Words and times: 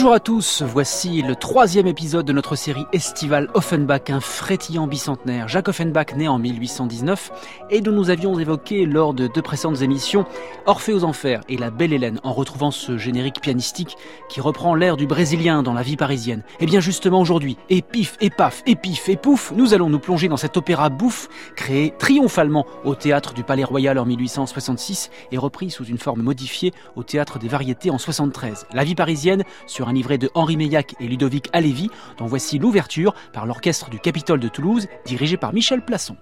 Bonjour 0.00 0.14
à 0.14 0.20
tous, 0.20 0.62
voici 0.62 1.20
le 1.20 1.36
troisième 1.36 1.86
épisode 1.86 2.24
de 2.24 2.32
notre 2.32 2.56
série 2.56 2.86
estivale 2.90 3.50
Offenbach, 3.52 4.08
un 4.08 4.20
frétillant 4.20 4.86
bicentenaire. 4.86 5.46
Jacques 5.46 5.68
Offenbach 5.68 6.16
né 6.16 6.26
en 6.26 6.38
1819 6.38 7.30
et 7.68 7.82
dont 7.82 7.92
nous 7.92 8.08
avions 8.08 8.38
évoqué 8.38 8.86
lors 8.86 9.12
de 9.12 9.26
deux 9.26 9.42
précédentes 9.42 9.82
émissions 9.82 10.24
Orphée 10.64 10.94
aux 10.94 11.04
Enfers 11.04 11.42
et 11.50 11.58
La 11.58 11.68
Belle 11.68 11.92
Hélène 11.92 12.18
en 12.22 12.32
retrouvant 12.32 12.70
ce 12.70 12.96
générique 12.96 13.42
pianistique 13.42 13.98
qui 14.30 14.40
reprend 14.40 14.74
l'air 14.74 14.96
du 14.96 15.06
brésilien 15.06 15.62
dans 15.62 15.74
la 15.74 15.82
vie 15.82 15.98
parisienne. 15.98 16.44
Et 16.52 16.64
eh 16.64 16.66
bien 16.66 16.80
justement 16.80 17.20
aujourd'hui, 17.20 17.58
et 17.68 17.82
pif, 17.82 18.16
et 18.22 18.30
paf, 18.30 18.62
et 18.64 18.76
pif, 18.76 19.06
et 19.10 19.16
pouf, 19.16 19.52
nous 19.54 19.74
allons 19.74 19.90
nous 19.90 19.98
plonger 19.98 20.28
dans 20.28 20.38
cet 20.38 20.56
opéra 20.56 20.88
bouffe 20.88 21.28
créé 21.56 21.92
triomphalement 21.98 22.64
au 22.86 22.94
théâtre 22.94 23.34
du 23.34 23.44
Palais 23.44 23.64
Royal 23.64 23.98
en 23.98 24.06
1866 24.06 25.10
et 25.30 25.36
repris 25.36 25.70
sous 25.70 25.84
une 25.84 25.98
forme 25.98 26.22
modifiée 26.22 26.72
au 26.96 27.02
théâtre 27.02 27.38
des 27.38 27.48
Variétés 27.48 27.90
en 27.90 27.98
73. 27.98 28.66
La 28.72 28.84
vie 28.84 28.94
parisienne 28.94 29.44
sur 29.66 29.89
un 29.90 29.92
livret 29.92 30.18
de 30.18 30.30
Henri 30.34 30.56
Meillac 30.56 30.94
et 31.00 31.08
Ludovic 31.08 31.48
Alévi, 31.52 31.90
dont 32.16 32.26
voici 32.26 32.58
l'ouverture 32.58 33.12
par 33.32 33.44
l'orchestre 33.44 33.90
du 33.90 33.98
Capitole 33.98 34.38
de 34.40 34.48
Toulouse, 34.48 34.86
dirigé 35.04 35.36
par 35.36 35.52
Michel 35.52 35.84
Plasson. 35.84 36.16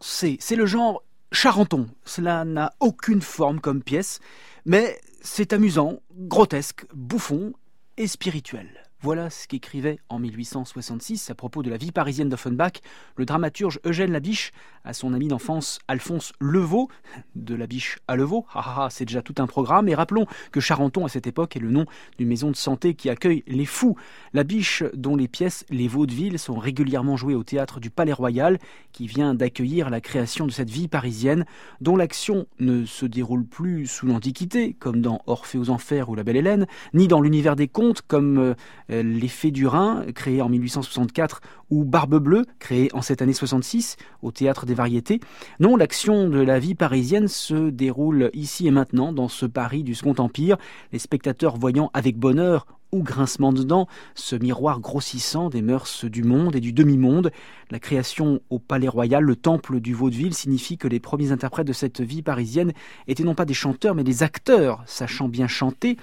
C'est 0.00 0.56
le 0.56 0.66
genre 0.66 1.02
charenton. 1.32 1.88
Cela 2.04 2.44
n'a 2.44 2.74
aucune 2.80 3.22
forme 3.22 3.60
comme 3.60 3.82
pièce, 3.82 4.20
mais 4.64 5.00
c'est 5.22 5.52
amusant, 5.52 6.00
grotesque, 6.12 6.86
bouffon 6.94 7.52
et 7.96 8.06
spirituel. 8.06 8.83
Voilà 9.04 9.28
ce 9.28 9.46
qu'écrivait 9.46 9.98
en 10.08 10.18
1866 10.18 11.28
à 11.28 11.34
propos 11.34 11.62
de 11.62 11.68
la 11.68 11.76
vie 11.76 11.92
parisienne 11.92 12.30
d'Offenbach 12.30 12.80
le 13.16 13.26
dramaturge 13.26 13.78
Eugène 13.84 14.12
Labiche 14.12 14.50
à 14.82 14.94
son 14.94 15.12
ami 15.12 15.28
d'enfance 15.28 15.78
Alphonse 15.88 16.32
Levaux, 16.40 16.88
de 17.34 17.54
Labiche 17.54 17.98
à 18.08 18.16
Levaux, 18.16 18.46
ah, 18.54 18.84
ah, 18.84 18.88
c'est 18.90 19.04
déjà 19.04 19.22
tout 19.22 19.34
un 19.38 19.46
programme, 19.46 19.88
et 19.88 19.94
rappelons 19.94 20.26
que 20.52 20.60
Charenton 20.60 21.04
à 21.04 21.08
cette 21.08 21.26
époque 21.26 21.56
est 21.56 21.60
le 21.60 21.70
nom 21.70 21.86
d'une 22.18 22.28
maison 22.28 22.50
de 22.50 22.56
santé 22.56 22.94
qui 22.94 23.08
accueille 23.08 23.44
les 23.46 23.64
fous. 23.64 23.96
Labiche 24.34 24.84
dont 24.94 25.16
les 25.16 25.28
pièces 25.28 25.64
Les 25.70 25.88
Vaudevilles 25.88 26.38
sont 26.38 26.58
régulièrement 26.58 27.16
jouées 27.16 27.34
au 27.34 27.44
théâtre 27.44 27.80
du 27.80 27.90
Palais 27.90 28.12
Royal, 28.12 28.58
qui 28.92 29.06
vient 29.06 29.34
d'accueillir 29.34 29.90
la 29.90 30.00
création 30.00 30.46
de 30.46 30.50
cette 30.50 30.70
vie 30.70 30.88
parisienne, 30.88 31.46
dont 31.80 31.96
l'action 31.96 32.46
ne 32.58 32.84
se 32.84 33.06
déroule 33.06 33.44
plus 33.44 33.86
sous 33.86 34.06
l'Antiquité, 34.06 34.74
comme 34.74 35.00
dans 35.00 35.22
Orphée 35.26 35.58
aux 35.58 35.70
Enfers 35.70 36.10
ou 36.10 36.14
La 36.14 36.24
Belle 36.24 36.36
Hélène, 36.36 36.66
ni 36.92 37.08
dans 37.08 37.22
l'univers 37.22 37.56
des 37.56 37.68
contes, 37.68 38.02
comme 38.02 38.38
euh, 38.38 38.54
L'effet 39.02 39.50
du 39.50 39.66
Rhin, 39.66 40.04
créé 40.14 40.42
en 40.42 40.48
1864, 40.48 41.40
ou 41.70 41.84
Barbe 41.84 42.18
Bleue, 42.18 42.44
créé 42.58 42.90
en 42.94 43.02
cette 43.02 43.22
année 43.22 43.32
66 43.32 43.96
au 44.22 44.30
Théâtre 44.30 44.66
des 44.66 44.74
Variétés. 44.74 45.20
Non, 45.60 45.76
l'action 45.76 46.28
de 46.28 46.40
la 46.40 46.58
vie 46.58 46.74
parisienne 46.74 47.28
se 47.28 47.70
déroule 47.70 48.30
ici 48.32 48.66
et 48.66 48.70
maintenant 48.70 49.12
dans 49.12 49.28
ce 49.28 49.46
Paris 49.46 49.82
du 49.82 49.94
Second 49.94 50.14
Empire, 50.18 50.56
les 50.92 50.98
spectateurs 50.98 51.56
voyant 51.56 51.90
avec 51.94 52.16
bonheur 52.16 52.66
ou 52.94 53.02
grincement 53.02 53.52
de 53.52 53.64
dents, 53.64 53.88
ce 54.14 54.36
miroir 54.36 54.80
grossissant 54.80 55.50
des 55.50 55.62
mœurs 55.62 56.04
du 56.04 56.22
monde 56.22 56.54
et 56.54 56.60
du 56.60 56.72
demi-monde. 56.72 57.32
La 57.70 57.80
création 57.80 58.40
au 58.50 58.60
Palais 58.60 58.88
Royal, 58.88 59.24
le 59.24 59.36
temple 59.36 59.80
du 59.80 59.94
vaudeville, 59.94 60.34
signifie 60.34 60.78
que 60.78 60.86
les 60.86 61.00
premiers 61.00 61.32
interprètes 61.32 61.66
de 61.66 61.72
cette 61.72 62.00
vie 62.00 62.22
parisienne 62.22 62.72
étaient 63.08 63.24
non 63.24 63.34
pas 63.34 63.46
des 63.46 63.54
chanteurs, 63.54 63.96
mais 63.96 64.04
des 64.04 64.22
acteurs, 64.22 64.82
sachant 64.86 65.28
bien 65.28 65.48
chanter, 65.48 65.96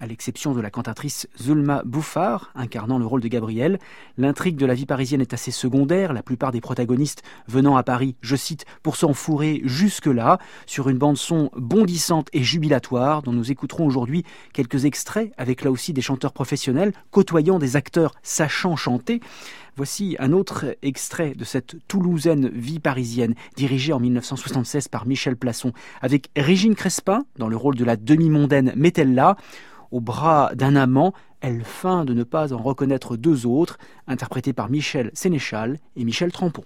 à 0.00 0.06
l'exception 0.06 0.54
de 0.54 0.60
la 0.60 0.70
cantatrice 0.70 1.28
Zulma 1.40 1.82
Bouffard, 1.84 2.50
incarnant 2.54 2.98
le 2.98 3.06
rôle 3.06 3.20
de 3.20 3.28
Gabrielle. 3.28 3.78
L'intrigue 4.16 4.56
de 4.56 4.66
la 4.66 4.74
vie 4.74 4.86
parisienne 4.86 5.20
est 5.20 5.34
assez 5.34 5.50
secondaire, 5.50 6.12
la 6.12 6.22
plupart 6.22 6.52
des 6.52 6.60
protagonistes 6.60 7.22
venant 7.48 7.76
à 7.76 7.82
Paris, 7.82 8.16
je 8.20 8.36
cite, 8.36 8.64
pour 8.82 8.96
s'enfourrer 8.96 9.60
jusque-là, 9.64 10.38
sur 10.66 10.88
une 10.88 10.98
bande-son 10.98 11.50
bondissante 11.56 12.28
et 12.32 12.42
jubilatoire, 12.42 13.22
dont 13.22 13.32
nous 13.32 13.50
écouterons 13.50 13.86
aujourd'hui 13.86 14.24
quelques 14.52 14.84
extraits, 14.84 15.32
avec 15.36 15.62
là 15.62 15.70
aussi 15.70 15.92
des 15.92 16.02
chanteurs 16.02 16.32
professionnels, 16.32 16.92
côtoyant 17.10 17.58
des 17.58 17.76
acteurs 17.76 18.14
sachant 18.22 18.76
chanter. 18.76 19.20
Voici 19.76 20.16
un 20.18 20.32
autre 20.32 20.76
extrait 20.82 21.34
de 21.36 21.44
cette 21.44 21.76
toulousaine 21.86 22.48
vie 22.48 22.80
parisienne, 22.80 23.36
dirigée 23.54 23.92
en 23.92 24.00
1976 24.00 24.88
par 24.88 25.06
Michel 25.06 25.36
Plasson, 25.36 25.72
avec 26.02 26.30
Régine 26.36 26.74
Crespin 26.74 27.24
dans 27.36 27.48
le 27.48 27.56
rôle 27.56 27.76
de 27.76 27.84
la 27.84 27.94
demi-mondaine 27.94 28.72
Métella 28.74 29.36
au 29.90 30.00
bras 30.00 30.54
d'un 30.54 30.76
amant, 30.76 31.12
elle 31.40 31.64
feint 31.64 32.04
de 32.04 32.14
ne 32.14 32.24
pas 32.24 32.52
en 32.52 32.58
reconnaître 32.58 33.16
deux 33.16 33.46
autres, 33.46 33.78
interprétés 34.06 34.52
par 34.52 34.70
Michel 34.70 35.10
Sénéchal 35.14 35.78
et 35.96 36.04
Michel 36.04 36.32
Trampon. 36.32 36.64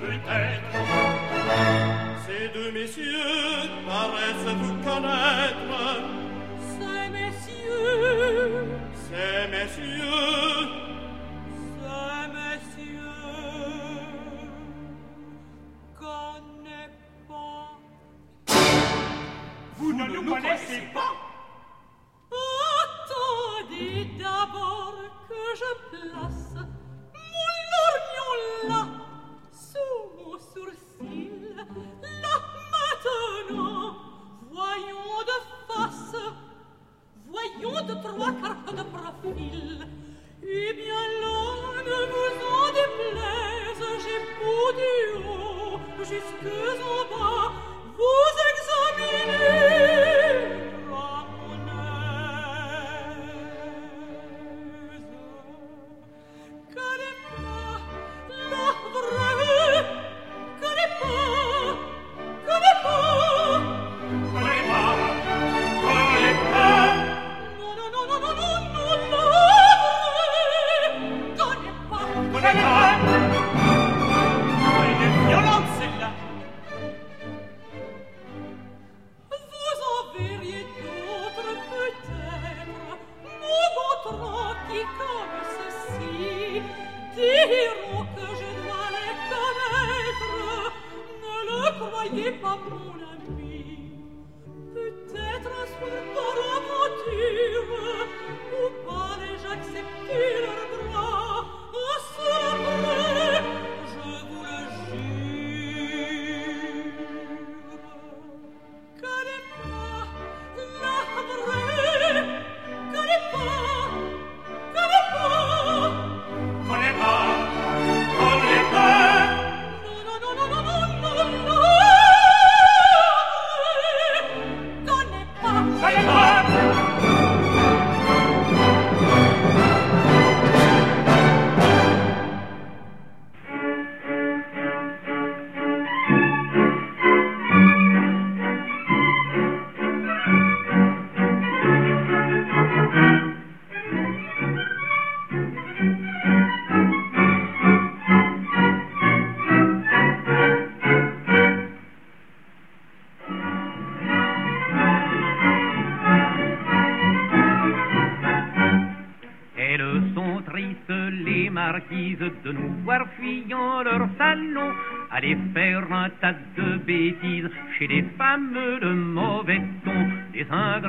Peut-être. 0.00 0.72
Ces 2.26 2.48
deux 2.54 2.72
messieurs 2.72 3.68
paraissent 3.86 4.54
vous 4.62 4.74
connaître. 4.82 5.82
Ces 6.78 7.04
messieurs, 7.10 8.64
ces 8.94 9.48
messieurs, 9.50 10.68
ces 11.76 12.22
messieurs, 12.36 13.00
pas. 17.28 17.78
Vous, 19.76 19.92
ne 19.92 20.04
nous 20.06 20.24
connaissez 20.24 20.82
pas? 20.94 21.29
Jusque 46.10 46.52
en 46.82 47.04
bas, 47.10 47.52
vous 47.96 48.34
examiner. 48.50 49.79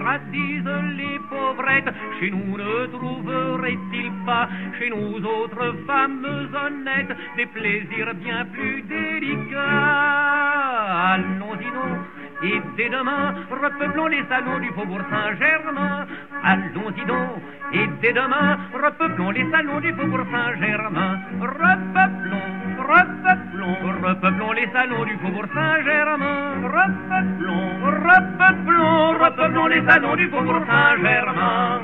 Les 0.01 1.19
pauvrettes, 1.29 1.93
chez 2.19 2.31
nous 2.31 2.57
ne 2.57 2.87
trouverait-il 2.87 4.11
pas, 4.25 4.49
chez 4.79 4.89
nous 4.89 5.23
autres 5.23 5.75
femmes 5.85 6.25
honnêtes, 6.25 7.15
des 7.37 7.45
plaisirs 7.45 8.13
bien 8.15 8.45
plus 8.45 8.81
délicats? 8.81 9.59
Allons-y 11.13 11.65
donc 11.65 12.01
et 12.43 12.59
dès 12.75 12.89
demain, 12.89 13.35
repeuplons 13.51 14.07
les 14.07 14.23
salons 14.27 14.57
du 14.59 14.69
Faubourg 14.69 15.01
Saint-Germain. 15.11 16.07
Allons-y 16.43 17.05
donc, 17.05 17.39
et 17.71 17.87
dès 18.01 18.13
demain, 18.13 18.57
repeuplons 18.73 19.29
les 19.29 19.47
salons 19.51 19.79
du 19.79 19.93
Faubourg 19.93 20.25
Saint-Germain. 20.31 21.19
Repeuplons, 21.39 22.70
repeuplons, 22.81 24.07
repeuplons 24.07 24.51
les 24.53 24.67
salons 24.71 25.05
du 25.05 25.17
Faubourg 25.17 25.45
Saint-Germain. 25.53 26.61
Repeuplons, 26.63 27.85
repeuplons, 27.85 29.17
repeuplons 29.19 29.67
les 29.67 29.83
salons 29.85 30.15
du 30.15 30.29
Faubourg 30.29 30.63
Saint-Germain. 30.67 31.81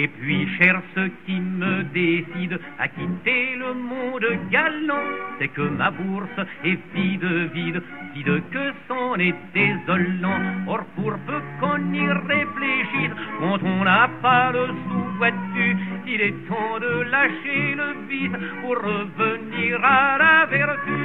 Et 0.00 0.06
puis, 0.06 0.46
cher, 0.58 0.80
ce 0.94 1.08
qui 1.26 1.40
me 1.40 1.82
décide 1.82 2.60
à 2.78 2.86
quitter 2.86 3.56
le 3.56 3.74
monde 3.74 4.28
galant, 4.48 5.08
c'est 5.40 5.48
que 5.48 5.62
ma 5.62 5.90
bourse 5.90 6.38
est 6.64 6.78
vide, 6.94 7.50
vide, 7.52 7.82
vide 8.14 8.42
que 8.52 8.72
c'en 8.86 9.16
est 9.16 9.34
désolant. 9.52 10.40
Or, 10.68 10.84
pour 10.94 11.14
peu 11.26 11.40
qu'on 11.58 11.92
y 11.92 12.06
réfléchisse, 12.32 13.16
quand 13.40 13.60
on 13.64 13.82
n'a 13.82 14.08
pas 14.22 14.52
le 14.52 14.68
sou 14.68 15.02
dessus, 15.18 15.76
il 16.06 16.20
est 16.20 16.46
temps 16.46 16.78
de 16.80 17.02
lâcher 17.10 17.74
le 17.74 17.88
vice 18.08 18.38
pour 18.62 18.76
revenir 18.76 19.84
à 19.84 20.16
la 20.16 20.46
vertu. 20.46 21.02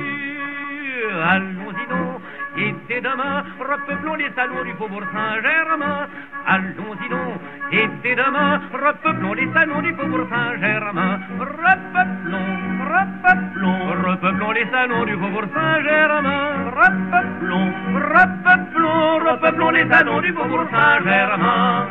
Allons-y 1.31 1.87
donc, 1.89 2.21
et 2.57 2.75
dès 2.87 3.01
demain, 3.01 3.43
repeuplons 3.59 4.15
les 4.15 4.31
salons 4.35 4.63
du 4.63 4.73
Faubourg 4.73 5.03
Saint-Germain. 5.11 6.07
Allons-y 6.45 7.09
donc, 7.09 7.39
et 7.71 7.87
dès 8.03 8.15
demain, 8.15 8.61
repeuplons 8.71 9.33
les 9.33 9.51
salons 9.53 9.81
du 9.81 9.93
Faubourg 9.95 10.27
Saint-Germain. 10.29 11.19
Repeuplons, 11.39 12.53
repeuplons, 12.93 14.09
repeuplons 14.09 14.51
les 14.51 14.69
salons 14.69 15.05
du 15.05 15.13
Faubourg 15.13 15.45
Saint-Germain. 15.53 16.71
Repeuplons, 16.75 17.73
repeuplons, 17.95 19.19
repeuplons 19.31 19.71
les 19.71 19.87
salons 19.89 20.21
du 20.21 20.33
Faubourg 20.33 20.67
Saint-Germain. 20.71 21.87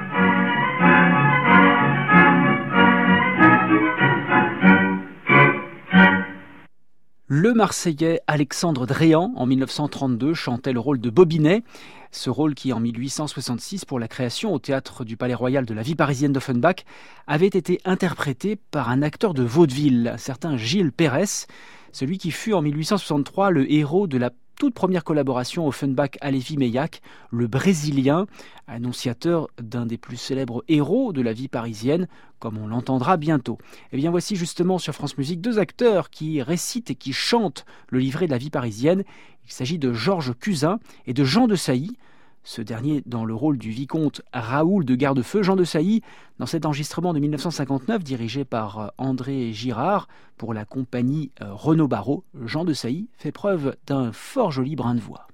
Le 7.35 7.55
Marseillais 7.55 8.21
Alexandre 8.27 8.85
Dréan, 8.85 9.33
en 9.37 9.47
1932, 9.47 10.35
chantait 10.35 10.75
le 10.75 10.81
rôle 10.81 11.01
de 11.01 11.09
Bobinet, 11.09 11.63
ce 12.11 12.29
rôle 12.29 12.55
qui, 12.55 12.75
en 12.75 12.79
1866, 12.79 13.87
pour 13.87 13.99
la 13.99 14.07
création 14.07 14.53
au 14.53 14.59
théâtre 14.59 15.03
du 15.03 15.17
Palais 15.17 15.33
Royal 15.33 15.65
de 15.65 15.73
la 15.73 15.81
vie 15.81 15.95
parisienne 15.95 16.35
d'Offenbach, 16.35 16.85
avait 17.27 17.47
été 17.47 17.81
interprété 17.87 18.57
par 18.71 18.91
un 18.91 19.01
acteur 19.01 19.33
de 19.33 19.43
vaudeville, 19.43 20.15
certain 20.19 20.59
Gilles 20.59 20.93
Pérez, 20.93 21.47
celui 21.91 22.19
qui 22.19 22.33
fut 22.33 22.53
en 22.53 22.61
1863 22.61 23.51
le 23.51 23.73
héros 23.73 24.07
de 24.07 24.19
la 24.19 24.29
toute 24.57 24.75
première 24.75 25.05
collaboration 25.05 25.67
Offenbach 25.67 26.11
Alevi 26.21 26.57
Meilhac, 26.57 27.03
le 27.31 27.47
Brésilien, 27.47 28.27
annonciateur 28.67 29.49
d'un 29.61 29.87
des 29.87 29.99
plus 29.99 30.17
célèbres 30.17 30.65
héros 30.69 31.13
de 31.13 31.21
la 31.23 31.33
vie 31.33 31.49
parisienne, 31.49 32.09
comme 32.39 32.59
on 32.59 32.67
l'entendra 32.67 33.17
bientôt. 33.17 33.59
Et 33.63 33.89
eh 33.93 33.97
bien 33.97 34.11
voici 34.11 34.37
justement 34.37 34.79
sur 34.79 34.95
France 34.95 35.19
Musique 35.19 35.41
deux 35.41 35.59
acteurs 35.59 36.11
qui 36.11 36.43
récitent 36.43 36.91
et 36.91 36.95
qui 36.95 37.13
chantent 37.13 37.65
le 37.89 37.99
livret 37.99 38.27
de 38.27 38.33
la 38.33 38.39
vie 38.39 38.51
parisienne. 38.51 39.05
Il 39.45 39.53
s'agit 39.53 39.79
de 39.79 39.93
Georges 39.93 40.35
Cusin 40.39 40.79
et 41.07 41.15
de 41.15 41.25
Jean 41.25 41.47
de 41.47 41.57
Sailly, 41.57 41.97
ce 42.45 42.63
dernier 42.63 43.03
dans 43.07 43.25
le 43.25 43.35
rôle 43.35 43.59
du 43.59 43.71
vicomte 43.71 44.23
Raoul 44.33 44.85
de 44.85 44.95
Gardefeu, 44.95 45.43
Jean 45.43 45.57
de 45.57 45.65
Sailly, 45.65 46.03
dans 46.39 46.47
cet 46.47 46.67
enregistrement 46.67 47.13
de 47.13 47.21
1959 47.21 48.03
dirigé 48.03 48.45
par 48.45 48.79
euh, 48.79 48.89
André 48.99 49.53
Girard 49.53 50.09
pour 50.37 50.55
la 50.55 50.65
compagnie 50.65 51.31
euh, 51.41 51.53
Renaud 51.53 51.89
Barrault, 51.89 52.25
Jean 52.45 52.65
de 52.65 52.73
Sailly 52.73 53.09
fait 53.17 53.33
preuve 53.33 53.77
d'un 53.87 54.13
fort 54.13 54.51
joli 54.51 54.77
brin 54.77 54.95
de 54.95 55.01
voix. 55.01 55.29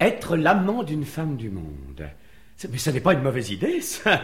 Être 0.00 0.36
l'amant 0.36 0.82
d'une 0.82 1.04
femme 1.04 1.36
du 1.36 1.50
monde. 1.50 2.08
Mais 2.70 2.78
ce 2.78 2.90
n'est 2.90 3.00
pas 3.00 3.12
une 3.12 3.22
mauvaise 3.22 3.50
idée, 3.50 3.80
ça. 3.80 4.20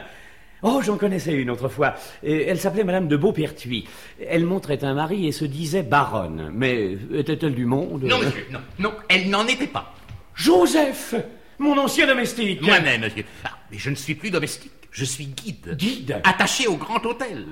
Oh, 0.62 0.80
j'en 0.82 0.96
connaissais 0.96 1.34
une 1.34 1.50
autrefois. 1.50 1.94
Elle 2.22 2.58
s'appelait 2.58 2.84
Madame 2.84 3.08
de 3.08 3.16
Beaupertuis. 3.16 3.86
Elle 4.26 4.46
montrait 4.46 4.82
un 4.84 4.94
mari 4.94 5.26
et 5.26 5.32
se 5.32 5.44
disait 5.44 5.82
baronne. 5.82 6.50
Mais 6.52 6.96
était-elle 7.12 7.54
du 7.54 7.66
monde? 7.66 8.04
Non, 8.04 8.18
monsieur, 8.18 8.46
non, 8.50 8.60
non, 8.78 8.92
elle 9.08 9.28
n'en 9.28 9.46
était 9.46 9.66
pas. 9.66 9.94
Joseph 10.34 11.14
mon 11.58 11.76
ancien 11.78 12.06
domestique. 12.06 12.60
Moi-même, 12.62 13.02
monsieur. 13.02 13.24
Ah, 13.44 13.58
mais 13.70 13.78
je 13.78 13.90
ne 13.90 13.94
suis 13.94 14.14
plus 14.14 14.30
domestique. 14.30 14.72
Je 14.96 15.04
suis 15.04 15.26
guide. 15.26 15.76
Guide 15.76 16.22
Attaché 16.24 16.66
au 16.68 16.76
grand 16.76 17.04
hôtel. 17.04 17.44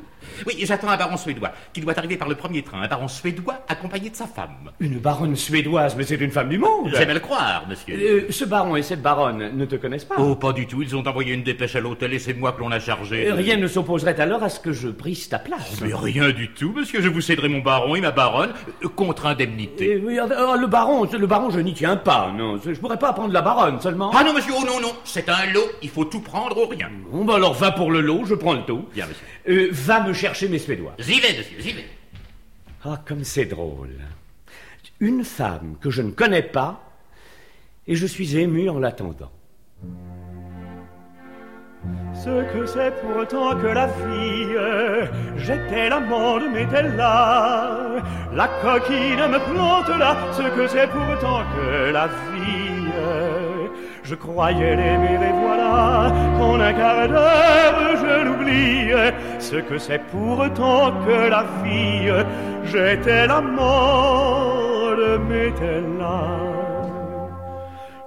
Oui, 0.47 0.55
j'attends 0.63 0.89
un 0.89 0.97
baron 0.97 1.19
suédois 1.19 1.53
qui 1.75 1.83
doit 1.83 1.93
arriver 1.99 2.17
par 2.17 2.27
le 2.27 2.37
premier 2.37 2.63
train. 2.63 2.81
Un 2.81 2.89
baron 2.89 3.07
suédois 3.07 3.57
accompagné 3.69 4.09
de 4.09 4.17
sa 4.17 4.27
femme. 4.27 4.71
Une 4.81 4.99
baronne 4.99 5.37
suédoise, 5.37 5.95
mais 5.95 6.05
c'est 6.05 6.17
une 6.17 6.31
femme 6.31 6.49
du 6.49 6.57
monde. 6.57 6.91
J'aime 6.97 7.13
le 7.13 7.21
croire, 7.21 7.67
monsieur. 7.69 7.97
Euh, 8.01 8.33
ce 8.33 8.47
baron 8.47 8.77
et 8.77 8.83
cette 8.83 9.03
baronne 9.03 9.55
ne 9.55 9.65
te 9.67 9.77
connaissent 9.77 10.07
pas 10.07 10.15
Oh, 10.17 10.35
pas 10.37 10.55
du 10.55 10.67
tout. 10.67 10.81
Ils 10.81 10.97
ont 10.97 11.07
envoyé 11.07 11.35
une 11.35 11.43
dépêche 11.43 11.77
à 11.77 11.81
l'hôtel 11.81 12.15
et 12.15 12.19
c'est 12.19 12.33
moi 12.33 12.53
que 12.53 12.61
l'on 12.61 12.71
a 12.71 12.81
chargé. 12.81 13.29
Euh, 13.29 13.35
rien 13.35 13.59
ne 13.59 13.67
s'opposerait 13.67 14.19
alors 14.19 14.43
à 14.43 14.49
ce 14.49 14.59
que 14.59 14.73
je 14.73 14.89
prise 14.89 15.29
ta 15.29 15.39
place. 15.39 15.83
Mais 15.83 15.93
rien 15.93 16.31
du 16.31 16.51
tout, 16.51 16.73
monsieur. 16.75 17.03
Je 17.03 17.09
vous 17.11 17.21
céderai 17.21 17.51
mon 17.51 17.61
baron 17.61 17.95
et 17.95 18.01
ma 18.01 18.11
baronne 18.11 18.55
euh, 18.83 18.89
contre 18.89 19.27
indemnité. 19.27 20.01
oui, 20.03 20.15
le 20.17 20.67
baron, 20.67 21.05
le 21.13 21.27
baron, 21.27 21.51
je 21.51 21.61
n'y 21.61 21.75
tiens 21.75 21.97
pas. 21.97 22.33
Non, 22.35 22.59
je 22.65 22.73
pourrais 22.81 22.99
pas 22.99 23.13
prendre 23.13 23.35
la 23.35 23.43
baronne 23.43 23.83
seulement. 23.83 24.11
Ah 24.15 24.25
non, 24.25 24.33
monsieur. 24.33 24.55
Oh 24.59 24.65
non, 24.65 24.81
non. 24.81 24.95
C'est 25.05 25.29
un 25.29 25.53
lot. 25.53 25.69
Il 25.83 25.91
faut 25.91 26.07
tout 26.07 26.21
prendre 26.21 26.57
ou 26.57 26.67
rien. 26.67 26.89
Bon, 27.13 27.34
bah 27.35 27.39
alors 27.39 27.55
va 27.55 27.73
pour 27.73 27.91
le 27.91 28.01
lot. 28.01 28.25
Je 28.25 28.35
prends 28.35 28.55
le 28.55 28.63
tout. 28.63 28.87
Bien, 28.95 29.07
monsieur. 29.07 29.27
Euh, 29.49 29.69
va 29.73 30.07
me 30.07 30.13
chercher 30.13 30.49
mes 30.49 30.59
Suédois. 30.59 30.95
J'y 30.99 31.21
vais, 31.21 31.37
monsieur, 31.37 31.57
j'y 31.59 31.73
vais. 31.73 31.85
Ah, 32.85 33.01
comme 33.07 33.25
c'est 33.25 33.47
drôle. 33.47 33.97
Une 35.01 35.25
femme 35.25 35.77
que 35.81 35.91
je 35.91 36.03
ne 36.03 36.11
connais 36.11 36.43
pas, 36.43 36.81
et 37.87 37.97
je 37.97 38.07
suis 38.07 38.37
ému 38.37 38.69
en 38.69 38.79
l'attendant. 38.79 39.33
Ce 42.15 42.53
que 42.53 42.65
c'est 42.65 42.93
pourtant 43.03 43.57
que 43.61 43.67
la 43.67 43.87
vie, 43.87 44.55
j'étais 45.37 45.91
l'amant 45.91 46.39
de 46.39 46.97
là, 46.97 48.03
la 48.33 48.49
coquine 48.63 49.27
me 49.29 49.53
plante 49.53 49.99
là, 49.99 50.17
ce 50.33 50.43
que 50.43 50.67
c'est 50.69 50.87
pourtant 50.87 51.43
que 51.55 51.91
la 51.91 52.07
vie. 52.07 53.54
Je 54.05 54.15
croyais 54.15 54.77
l'aimer 54.77 55.15
et 55.15 55.33
voilà 55.33 56.13
qu'en 56.37 56.61
un 56.61 56.73
quart 56.75 57.09
d'heure 57.09 57.97
je 58.03 58.25
l'oublie. 58.27 58.93
Ce 59.39 59.57
que 59.57 59.79
c'est 59.79 60.03
pourtant 60.13 60.93
que 61.07 61.31
la 61.31 61.45
fille, 61.63 62.13
j'étais 62.67 63.27
l'amant 63.27 64.91
de 64.95 65.99
là. 65.99 66.64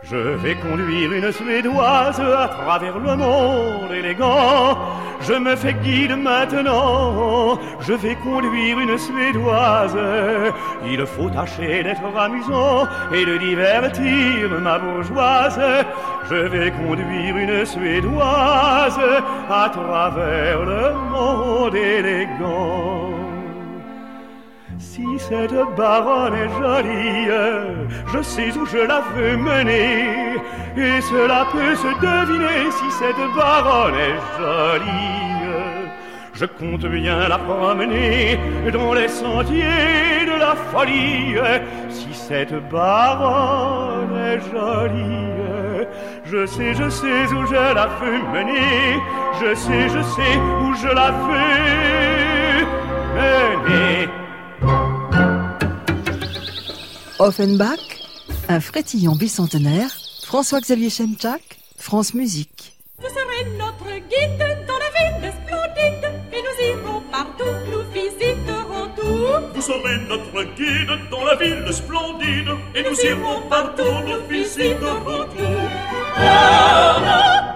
Je 0.10 0.16
vais 0.16 0.56
conduire 0.56 1.12
une 1.12 1.32
Suédoise 1.34 2.22
à 2.22 2.48
travers 2.48 2.98
le 2.98 3.18
monde 3.18 3.92
élégant. 3.92 4.78
Je 5.20 5.34
me 5.34 5.54
fais 5.58 5.74
guide 5.74 6.16
maintenant. 6.16 7.60
Je 7.82 7.92
vais 7.92 8.16
conduire 8.16 8.80
une 8.80 8.98
Suédoise. 8.98 9.98
Il 10.86 11.06
faut 11.06 11.30
tâcher 11.30 11.84
d'être 11.84 12.18
amusant 12.18 12.88
et 13.14 13.26
de 13.26 13.38
divertir 13.38 14.50
ma 14.62 14.80
bourgeoise. 14.80 15.60
Je 16.30 16.36
vais 16.36 16.72
conduire 16.72 17.36
une 17.36 17.66
Suédoise 17.66 19.00
à 19.50 19.70
travers 19.70 20.64
le 20.64 20.94
monde 21.12 21.76
élégant. 21.76 23.27
Si 24.80 25.04
cette 25.18 25.56
baronne 25.76 26.36
est 26.36 26.50
jolie, 26.60 27.28
je 28.14 28.22
sais 28.22 28.52
où 28.58 28.66
je 28.66 28.78
la 28.78 29.02
veux 29.16 29.36
mener, 29.38 30.36
et 30.78 31.02
cela 31.02 31.48
peut 31.52 31.76
se 31.76 31.88
deviner 31.88 32.72
si 32.72 32.92
cette 32.92 33.36
baronne 33.36 33.96
est 33.96 34.20
jolie. 34.38 35.28
Je 36.34 36.46
compte 36.46 36.86
bien 36.86 37.28
la 37.28 37.40
promener 37.40 38.40
dans 38.72 38.94
les 38.94 39.08
sentiers 39.08 40.26
de 40.28 40.40
la 40.40 40.56
folie, 40.72 41.36
si 41.90 42.14
cette 42.14 42.54
baronne 42.70 44.16
est 44.16 44.40
jolie. 44.52 45.88
Je 46.26 46.46
sais, 46.46 46.74
je 46.76 46.90
sais 46.90 47.34
où 47.34 47.46
je 47.48 47.54
la 47.54 47.88
veux 48.00 48.20
mener, 48.32 49.00
je 49.42 49.56
sais, 49.56 49.90
je 49.90 50.02
sais 50.02 50.38
où 50.62 50.76
je 50.76 50.88
la 50.88 51.12
veux 51.12 52.66
mener. 53.16 54.27
Offenbach, 57.20 57.80
un 58.48 58.60
frétillant 58.60 59.16
bicentenaire, 59.16 59.90
François-Xavier 60.24 60.92
Chemchak, 60.92 61.42
France 61.76 62.14
Musique. 62.14 62.74
Vous 63.00 63.08
serez 63.08 63.44
serez 63.44 63.58
notre 63.58 63.86
guide 64.08 64.38
dans 64.68 64.78
la 64.78 64.90
ville 64.94 65.34
splendide 65.34 66.06
et 66.32 66.42
nous 66.44 66.58
irons 66.68 67.02
partout, 67.12 67.56
nous 67.72 67.84
visiterons 67.92 68.88
tout. 68.96 69.56
Vous 69.56 69.62
serez 69.62 69.98
notre 70.08 70.44
guide 70.56 71.10
dans 71.10 71.26
la 71.26 71.36
ville 71.36 71.74
splendide 71.74 72.52
et 72.76 72.84
nous 72.84 73.00
irons 73.02 73.42
partout, 73.50 73.84
nous 74.06 74.28
visiterons 74.30 75.24
tout. 75.36 75.68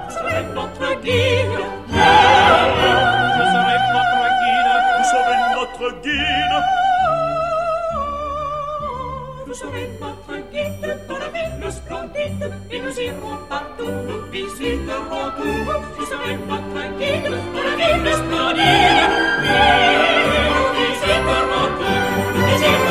Vous 0.08 0.12
serez 0.12 0.44
notre 0.56 1.02
guide. 1.02 1.62
Je 1.88 3.44
serai 3.54 3.78
votre 3.94 4.26
guide. 4.42 4.72
Vous 4.98 5.06
serez 5.06 5.40
notre 5.56 6.02
guide. 6.02 6.91
Notre 9.52 10.38
guide 10.50 11.08
dans 11.10 11.18
la 11.18 11.28
ville 11.28 11.70
splendide 11.70 12.54
et 12.72 12.80
nous 12.80 13.00
irons 13.02 13.38
partout, 13.50 13.84
nous 13.84 14.32
visiterons 14.32 15.32
tout. 15.36 15.44
Guide 16.98 17.24
dans 17.54 17.62
la 17.62 17.76
ville 17.76 18.14
splendide 18.14 18.62
et 18.64 19.60
nous 20.48 20.70
visiterons 20.80 21.68
tout. 21.80 22.00
Nous 22.34 22.46
visiterons 22.46 22.91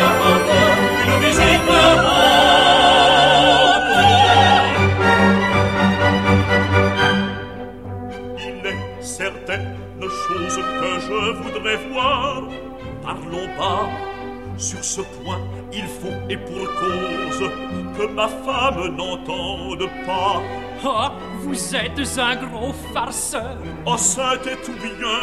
ma 18.14 18.28
femme 18.28 18.96
n'entende 18.96 19.88
pas. 20.06 20.40
Ah, 20.84 21.12
vous 21.40 21.76
êtes 21.76 22.18
un 22.18 22.36
gros 22.36 22.72
farceur. 22.94 23.56
Oh, 23.86 23.96
c'était 23.96 24.56
tout 24.64 24.72
bien, 24.72 25.20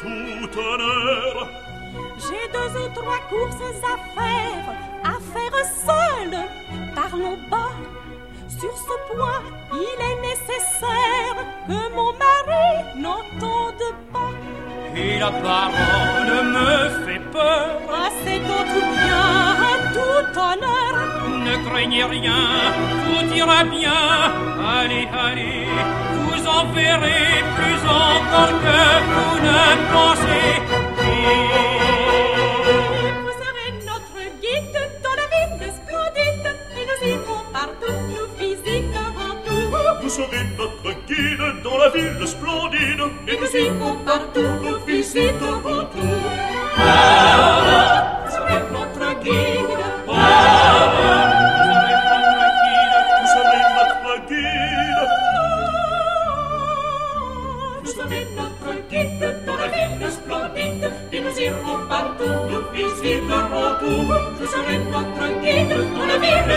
tout 0.00 0.58
honneur. 0.58 1.48
J'ai 2.18 2.50
deux 2.52 2.72
ou 2.80 2.88
trois 2.94 3.20
courses 3.28 3.82
à 3.82 3.96
faire, 4.18 4.66
à 5.04 5.16
faire 5.32 5.58
seule. 5.86 6.38
Parlons 6.94 7.38
bas. 7.50 7.72
Sur 8.48 8.74
ce 8.74 9.14
point, 9.14 9.42
il 9.72 9.98
est 10.08 10.20
nécessaire 10.22 11.36
que 11.68 11.94
mon 11.94 12.12
mari 12.24 12.84
n'entende 12.96 13.86
pas. 14.12 14.32
Et 14.96 15.18
la 15.18 15.30
parole 15.30 16.46
me 16.54 17.04
fait 17.04 17.20
peur. 17.30 17.80
Ah, 17.92 18.08
c'est 18.24 18.38
tout 18.38 18.86
bien, 19.04 19.75
tout 19.96 20.38
honneur. 20.38 20.92
Ne 21.46 21.54
craignez 21.68 22.04
rien, 22.04 22.42
tout 23.04 23.26
ira 23.34 23.64
bien. 23.64 24.02
Allez, 24.78 25.08
allez, 25.26 25.66
vous 26.24 26.42
en 26.46 26.62
verrez 26.72 27.44
plus 27.56 27.80
encore 27.88 28.54
que 28.64 28.82
vous 29.14 29.36
ne 29.48 29.62
pensez. 29.94 30.52
Vous 33.24 33.34
serez 33.42 33.70
notre 33.90 34.20
guide 34.42 34.78
dans 35.04 35.16
la 35.20 35.26
ville 35.34 35.72
splendide 35.78 36.48
et 36.78 36.84
nous 36.90 37.00
irons 37.14 37.42
partout, 37.52 37.96
nous 38.14 38.28
visiterons 38.38 39.34
tout. 39.46 39.68
Vous 40.02 40.10
serez 40.18 40.44
notre 40.58 40.90
guide 41.08 41.46
dans 41.64 41.78
la 41.78 41.88
ville 41.90 42.26
splendide 42.26 43.04
et 43.28 43.36
nous 43.40 43.52
irons 43.66 43.96
partout, 44.04 44.52
nous 44.62 44.78
visiterons 44.86 45.82
tout. 45.92 46.20
Vous 48.24 48.30
serez 48.30 48.60
notre 48.72 49.06
guide. 49.22 49.55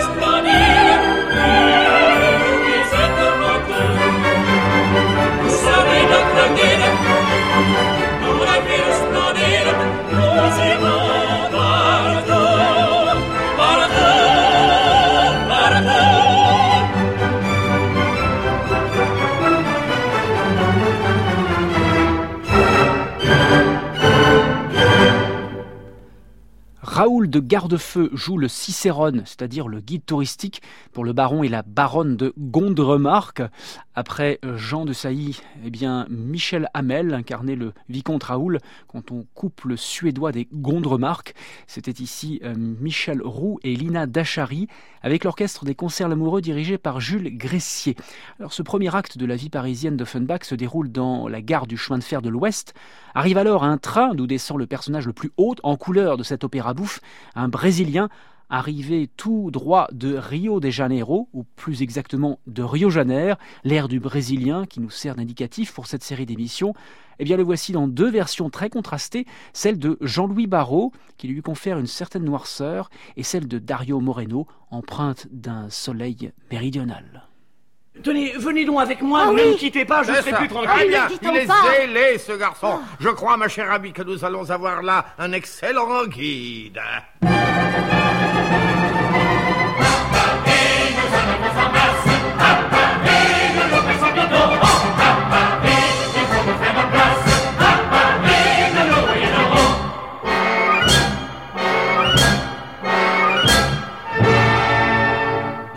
Splendide 0.02 0.50
et 0.50 1.00
nous 1.00 2.04
irons 2.24 3.22
partout, 3.22 3.26
nous 3.26 3.26
visiterons 3.26 3.60
tout. 3.68 3.86
Vous 5.42 5.50
serez 5.50 6.04
notre 6.14 6.44
guide 6.56 6.88
dans 8.22 8.44
la 8.46 8.60
ville 8.68 8.94
splendide 9.00 9.42
et 9.42 10.16
nous 10.16 10.30
visiterons 10.44 11.20
tout. 11.24 11.29
Raoul 27.00 27.30
de 27.30 27.40
Gardefeu 27.40 28.10
joue 28.12 28.38
le 28.38 28.50
Cicérone, 28.50 29.24
c'est-à-dire 29.26 29.70
le 29.70 29.80
guide 29.80 30.06
touristique 30.06 30.62
pour 30.92 31.06
le 31.06 31.14
baron 31.14 31.44
et 31.44 31.48
la 31.48 31.62
baronne 31.62 32.18
de 32.18 32.34
Gondremarck. 32.38 33.42
Après 33.96 34.38
Jean 34.56 34.84
de 34.84 34.92
Sailly, 34.92 35.40
eh 35.64 35.70
bien 35.70 36.06
Michel 36.10 36.68
Hamel 36.74 37.14
incarnait 37.14 37.56
le 37.56 37.72
vicomte 37.88 38.24
Raoul 38.24 38.60
quand 38.88 39.12
on 39.12 39.26
coupe 39.34 39.64
le 39.64 39.78
suédois 39.78 40.34
des 40.34 40.50
Gondremarck. 40.52 41.36
C'était 41.68 42.04
ici 42.04 42.42
euh, 42.44 42.54
Michel 42.58 43.22
Roux 43.22 43.60
et 43.64 43.78
Lina 43.78 44.06
Dachary 44.06 44.68
avec 45.02 45.24
l'orchestre 45.24 45.64
des 45.64 45.76
concerts 45.76 46.10
l'amoureux 46.10 46.42
dirigé 46.42 46.78
par 46.78 47.00
Jules 47.00 47.38
Gressier. 47.38 47.96
Alors 48.40 48.52
ce 48.52 48.62
premier 48.62 48.94
acte 48.94 49.18
de 49.18 49.26
la 49.26 49.38
vie 49.38 49.50
parisienne 49.50 49.96
d'Offenbach 49.96 50.44
se 50.44 50.56
déroule 50.56 50.92
dans 50.92 51.30
la 51.30 51.42
gare 51.42 51.66
du 51.66 51.78
chemin 51.78 51.98
de 51.98 52.04
fer 52.04 52.22
de 52.22 52.28
l'Ouest. 52.28 52.74
Arrive 53.16 53.38
alors 53.38 53.64
un 53.64 53.78
train 53.78 54.14
d'où 54.14 54.28
descend 54.28 54.58
le 54.58 54.68
personnage 54.68 55.08
le 55.08 55.14
plus 55.14 55.32
haut 55.38 55.56
en 55.64 55.78
couleur 55.78 56.18
de 56.18 56.24
cet 56.24 56.44
opéra 56.44 56.74
bouffe, 56.74 57.00
un 57.36 57.48
Brésilien 57.48 58.10
arrivé 58.50 59.10
tout 59.16 59.52
droit 59.52 59.88
de 59.92 60.16
Rio 60.16 60.60
de 60.60 60.70
Janeiro, 60.70 61.30
ou 61.34 61.44
plus 61.56 61.82
exactement 61.82 62.40
de 62.48 62.64
Rio 62.64 62.90
Janeiro, 62.90 63.38
l'air 63.64 63.88
du 63.88 64.00
Brésilien 64.00 64.66
qui 64.66 64.80
nous 64.80 64.90
sert 64.90 65.16
d'indicatif 65.16 65.74
pour 65.74 65.88
cette 65.88 66.04
série 66.04 66.26
d'émissions. 66.26 66.74
Eh 67.20 67.26
bien, 67.26 67.38
le 67.38 67.44
voici 67.44 67.74
dans 67.74 67.88
deux 67.88 68.10
versions 68.10 68.50
très 68.50 68.70
contrastées, 68.70 69.26
celle 69.54 69.78
de 69.78 69.98
Jean-Louis 70.02 70.48
Barrault, 70.48 70.92
qui 71.18 71.28
lui 71.28 71.42
confère 71.42 71.78
une 71.78 71.88
certaine 71.88 72.24
noirceur, 72.24 72.90
et 73.18 73.24
celle 73.24 73.48
de 73.48 73.60
Dario 73.60 74.00
Moreno, 74.00 74.48
empreinte 74.72 75.28
d'un 75.32 75.70
soleil 75.70 76.32
méridional. 76.52 77.29
Tenez, 78.04 78.34
venez 78.38 78.66
donc 78.66 78.80
avec 78.82 79.02
moi, 79.02 79.22
Ah 79.24 79.28
ne 79.32 79.34
oui. 79.34 79.50
me 79.52 79.54
quittez 79.58 79.86
pas, 79.86 80.04
je 80.04 80.14
serai 80.14 80.32
ça. 80.32 80.38
plus 80.38 80.48
Très 80.48 80.64
tranquille. 80.66 80.88
bien, 80.90 81.08
Quittons 81.08 81.32
il 81.34 81.38
est 81.40 81.46
pas. 81.46 81.56
zélé, 81.80 82.18
ce 82.18 82.32
garçon. 82.34 82.80
Je 83.00 83.10
crois, 83.10 83.36
ma 83.38 83.48
chère 83.48 83.72
amie, 83.72 83.92
que 83.94 84.02
nous 84.04 84.24
allons 84.24 84.50
avoir 84.50 84.82
là 84.82 85.06
un 85.18 85.32
excellent 85.34 86.06
guide. 86.06 86.80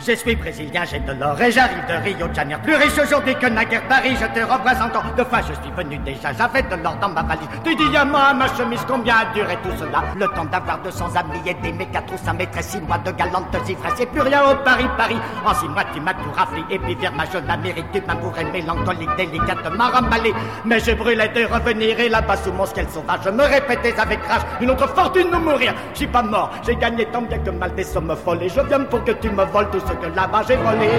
Je 0.04 0.16
suis 0.16 0.34
brésilien, 0.34 0.82
j'ai 0.84 0.98
de 0.98 1.12
l'or 1.12 1.40
et 1.40 1.52
j'arrive 1.52 1.86
de 1.86 1.94
Rio 2.02 2.26
de 2.26 2.34
Janeiro. 2.34 2.60
Plus 2.64 2.74
riche 2.74 2.98
aujourd'hui 3.00 3.36
que 3.36 3.46
naguère 3.46 3.86
Paris, 3.86 4.16
je 4.20 4.26
te 4.26 4.44
représente 4.44 4.96
encore 4.96 5.14
deux 5.16 5.24
fois. 5.24 5.38
Je 5.42 5.52
suis 5.62 5.70
venu 5.76 5.96
déjà, 5.98 6.32
j'avais 6.32 6.62
de 6.62 6.74
l'or 6.82 6.96
dans 7.00 7.10
ma 7.10 7.22
valise. 7.22 7.46
Des 7.62 7.76
diamants 7.76 8.18
à 8.18 8.34
ma 8.34 8.48
chemise, 8.48 8.80
combien 8.88 9.14
a 9.18 9.32
duré 9.32 9.56
tout 9.62 9.70
cela? 9.78 10.02
Le 10.16 10.26
temps 10.34 10.44
d'avoir 10.46 10.78
200 10.82 11.14
amis 11.14 11.38
et 11.46 11.54
d'aimer 11.54 11.86
quatre 11.92 12.12
ou 12.12 12.16
cinq 12.18 12.32
maîtresses, 12.32 12.70
six 12.70 12.80
mois 12.80 12.98
de 12.98 13.12
galantes 13.12 13.54
ivresses 13.68 14.00
et 14.00 14.06
plus 14.06 14.22
rien 14.22 14.42
au 14.42 14.56
Paris, 14.64 14.86
Paris. 14.98 15.18
En 15.46 15.54
six 15.54 15.68
mois, 15.68 15.84
tu 15.94 16.00
m'as 16.00 16.14
tout 16.14 16.32
raflé 16.34 16.64
et 16.68 16.80
puis 16.80 16.96
vers 16.96 17.12
ma 17.12 17.24
jeune 17.26 17.48
Amérique, 17.48 17.86
tu 17.92 18.02
m'as 18.04 18.16
bourré 18.16 18.44
mélancolique, 18.46 19.14
délicatement 19.16 19.88
remballé. 19.88 20.34
Mais 20.64 20.80
je 20.80 20.92
brûlais 20.92 21.28
de 21.28 21.44
revenir 21.44 22.00
et 22.00 22.08
là-bas 22.08 22.38
sous 22.38 22.52
mon 22.52 22.66
ciel 22.66 22.88
sauvage, 22.88 23.20
je 23.24 23.30
me 23.30 23.44
répétais 23.44 23.94
avec 24.00 24.18
rage, 24.24 24.42
une 24.60 24.70
autre 24.70 24.88
fortune 24.88 25.28
nous 25.32 25.38
mourir. 25.38 25.74
Je 25.92 25.98
suis 25.98 26.06
pas 26.08 26.22
mort, 26.22 26.50
j'ai 26.66 26.74
gagné 26.74 27.04
tant 27.06 27.22
bien 27.22 27.38
que 27.38 27.50
mal 27.50 27.72
des 27.76 27.84
sommes 27.84 28.16
folles 28.16 28.42
et 28.42 28.48
je 28.48 28.60
viens 28.62 28.80
pour 28.80 29.04
que 29.04 29.12
tu 29.12 29.30
me 29.30 29.44
voles 29.44 29.70
tout 29.70 29.78
ce 29.78 29.92
que 30.02 30.16
là-bas 30.16 30.42
j'ai 30.48 30.56
volé, 30.56 30.90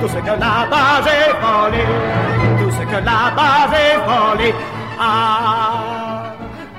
tout 0.00 0.08
ce 0.08 0.18
que 0.18 0.34
là-bas 0.44 1.00
j'ai 1.04 1.32
volé, 1.44 1.84
tout 2.58 2.70
ce 2.72 2.82
que 2.90 3.04
là-bas 3.04 3.68
j'ai 3.70 3.96
volé. 4.08 4.54
Ah, 4.98 6.07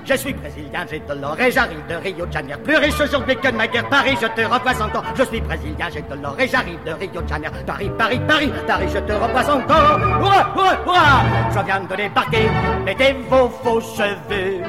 Je 0.09 0.15
suis 0.15 0.33
brésilien, 0.33 0.85
j'ai 0.89 0.99
de 1.01 1.13
l'or 1.13 1.39
et 1.39 1.51
j'arrive 1.51 1.85
de 1.87 1.93
Rio 1.93 2.25
de 2.25 2.31
Janeiro. 2.31 2.59
Plus 2.61 2.77
riche 2.77 2.99
aujourd'hui 2.99 3.35
que 3.35 3.49
naguère 3.49 3.87
Paris, 3.89 4.17
je 4.19 4.25
te 4.25 4.41
représente 4.41 4.95
encore. 4.95 5.13
Je 5.15 5.21
suis 5.21 5.39
brésilien, 5.39 5.87
j'ai 5.93 6.01
de 6.01 6.15
l'or 6.19 6.35
et 6.39 6.47
j'arrive 6.47 6.83
de 6.83 6.93
Rio 6.93 7.21
de 7.21 7.27
Janeiro. 7.27 7.53
Paris, 7.67 7.91
Paris, 7.95 8.19
Paris, 8.27 8.51
Paris, 8.65 8.87
je 8.91 8.97
te 8.97 9.13
représente 9.13 9.69
encore. 9.69 9.99
Hurrah, 9.99 10.53
hurrah, 10.55 10.77
hurrah 10.83 11.23
Je 11.51 11.63
viens 11.63 11.81
de 11.81 11.95
débarquer, 11.95 12.49
mettez 12.83 13.15
vos 13.29 13.49
faux 13.49 13.81
cheveux. 13.81 14.63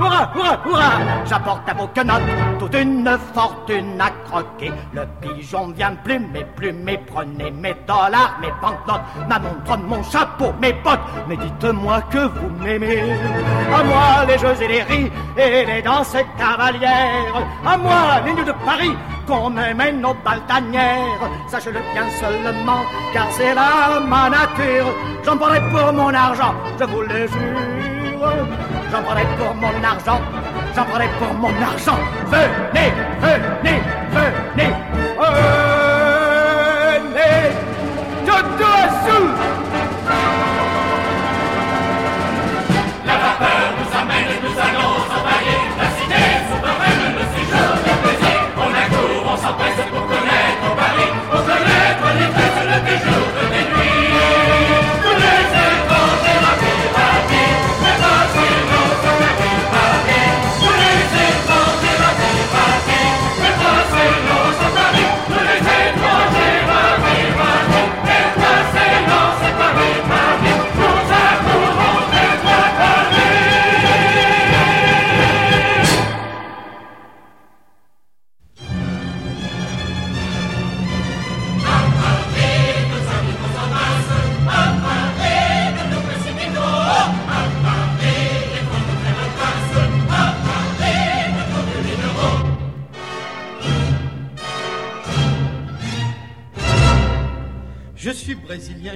Hurrah, 0.00 0.32
hurrah, 0.34 0.60
hurrah 0.66 0.98
J'apporte 1.24 1.68
à 1.68 1.74
vos 1.74 1.86
quenottes 1.94 2.22
toute 2.58 2.74
une 2.74 3.16
fortune 3.32 4.00
à 4.00 4.10
croquer. 4.28 4.72
Le 4.92 5.02
pigeon 5.20 5.68
vient 5.68 5.94
plumer, 6.02 6.44
plumer, 6.56 6.98
prenez 7.06 7.52
mes 7.52 7.76
dollars, 7.86 8.40
mes 8.40 8.50
banknotes, 8.60 9.02
ma 9.28 9.38
montre, 9.38 9.78
mon 9.86 10.02
chapeau, 10.02 10.52
mes 10.60 10.72
bottes. 10.72 10.98
Mais 11.28 11.36
dites-moi 11.36 12.02
que 12.10 12.26
vous 12.26 12.50
m'aimez. 12.60 13.04
À 13.72 13.84
moi 13.84 14.24
les 14.26 14.36
jeux 14.36 14.47
et 14.60 14.68
les 14.68 14.82
ris 14.82 15.10
et 15.36 15.64
les 15.64 15.82
danses 15.82 16.16
cavalières. 16.38 17.46
À 17.66 17.76
moi 17.76 18.20
les 18.24 18.32
nuits 18.32 18.44
de 18.44 18.52
Paris 18.64 18.96
qu'on 19.26 19.50
me 19.50 19.74
mène 19.74 20.04
aux 20.04 20.14
baltanières. 20.24 21.28
Sachez-le 21.48 21.80
bien 21.92 22.06
seulement, 22.20 22.82
car 23.12 23.26
c'est 23.32 23.54
là 23.54 24.00
ma 24.00 24.30
nature. 24.30 24.86
J'en 25.24 25.36
prendrai 25.36 25.60
pour 25.70 25.92
mon 25.92 26.12
argent, 26.14 26.54
je 26.78 26.84
vous 26.84 27.02
le 27.02 27.26
jure. 27.26 28.32
J'en 28.90 29.02
prendrai 29.02 29.26
pour 29.38 29.54
mon 29.54 29.84
argent, 29.84 30.20
j'en 30.74 30.84
prendrai 30.84 31.08
pour 31.18 31.34
mon 31.34 31.54
argent. 31.62 31.98
Venez, 32.26 32.90
venez, 33.20 33.80
venez, 34.10 34.72
venez. 35.04 35.18
Tout 38.26 38.67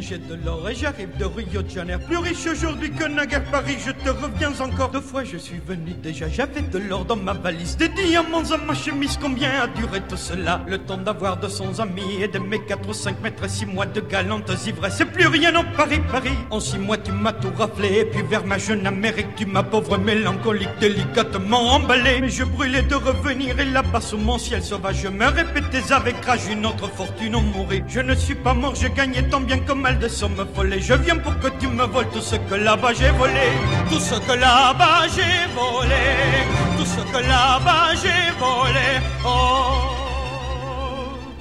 j'ai 0.01 0.19
de 0.19 0.35
l'or 0.45 0.69
et 0.69 0.75
j'arrive 0.75 1.17
de 1.19 1.25
Rio 1.25 1.63
de 1.63 1.71
Janeiro. 1.71 2.01
Plus 2.07 2.17
riche 2.19 2.47
aujourd'hui 2.47 2.91
que 2.91 3.05
naguère 3.05 3.45
Paris, 3.45 3.77
je 3.85 3.91
te 3.91 4.11
reviens 4.11 4.53
encore 4.61 4.91
deux 4.91 5.01
fois. 5.01 5.25
Je 5.25 5.37
suis 5.37 5.61
venu 5.67 5.93
déjà, 6.03 6.29
j'avais 6.29 6.63
de 6.63 6.79
l'or 6.79 7.05
dans 7.05 7.17
ma 7.17 7.33
valise, 7.33 7.77
des 7.77 7.89
diamants 7.89 8.51
à 8.51 8.57
ma 8.57 8.75
chemise. 8.75 9.19
Combien 9.21 9.51
a 9.63 9.67
duré 9.67 10.01
tout 10.09 10.17
cela? 10.17 10.65
Le 10.67 10.79
temps 10.79 10.97
d'avoir 10.97 11.37
200 11.39 11.81
amis 11.81 12.21
et 12.21 12.29
d'aimer 12.29 12.61
4 12.67 12.89
ou 12.89 12.93
5 12.93 13.21
mètres 13.23 13.45
et 13.45 13.49
6 13.49 13.67
mois 13.67 13.87
de 13.87 14.01
galantes 14.01 14.51
ivresses. 14.67 14.97
C'est 14.99 15.07
plus 15.07 15.27
rien 15.27 15.55
en 15.57 15.65
Paris, 15.77 16.01
Paris. 16.11 16.37
En 16.51 16.61
6 16.61 16.79
mois, 16.79 16.99
tu 16.99 17.13
m'as 17.13 17.33
tout 17.33 17.53
raflé. 17.57 18.01
Et 18.01 18.05
puis 18.05 18.23
vers 18.23 18.45
ma 18.45 18.59
jeune 18.59 18.87
Amérique, 18.87 19.35
tu 19.37 19.47
m'as 19.47 19.63
pauvre 19.63 19.99
mélancolique, 19.99 20.79
délicatement 20.81 21.75
emballé. 21.75 22.21
Mais 22.21 22.29
je 22.29 22.45
brûlais 22.45 22.83
de 22.83 22.95
revenir 22.95 23.59
et 23.59 23.65
là-bas 23.65 24.01
sous 24.01 24.19
mon 24.19 24.39
ciel 24.39 24.63
sauvage, 24.63 25.01
je 25.03 25.09
me 25.09 25.27
répétais 25.27 25.93
avec 25.93 26.25
rage 26.25 26.47
une 26.51 26.67
autre 26.67 26.89
fortune 26.89 27.37
en 27.37 27.41
mourir. 27.41 27.85
Je 27.89 28.01
ne 28.01 28.15
suis 28.15 28.35
pas 28.35 28.55
mort, 28.55 28.75
j'ai 28.75 28.91
gagné 28.91 29.23
tant 29.29 29.41
bien 29.41 29.59
que 29.59 29.73
mal 29.83 29.99
de 29.99 30.09
sommes 30.09 30.47
folles. 30.55 30.81
Je 30.81 30.95
viens 30.95 31.19
pour 31.19 31.37
que 31.41 31.49
tu 31.59 31.67
me 31.67 31.85
voles 31.85 32.09
tout 32.13 32.21
ce 32.21 32.37
que 32.37 32.55
là-bas 32.55 32.93
j'ai 32.95 33.11
volé. 33.11 33.49
Tout 33.91 34.01
ce 34.01 34.15
que 34.27 34.33
là-bas 34.33 35.09
j'ai 35.15 35.37
volé. 35.59 36.05
Tout 36.79 36.87
ce 36.95 37.03
que 37.13 37.21
là-bas 37.27 37.89
j'ai 38.01 38.31
volé. 38.39 38.91
Oh. 39.27 40.02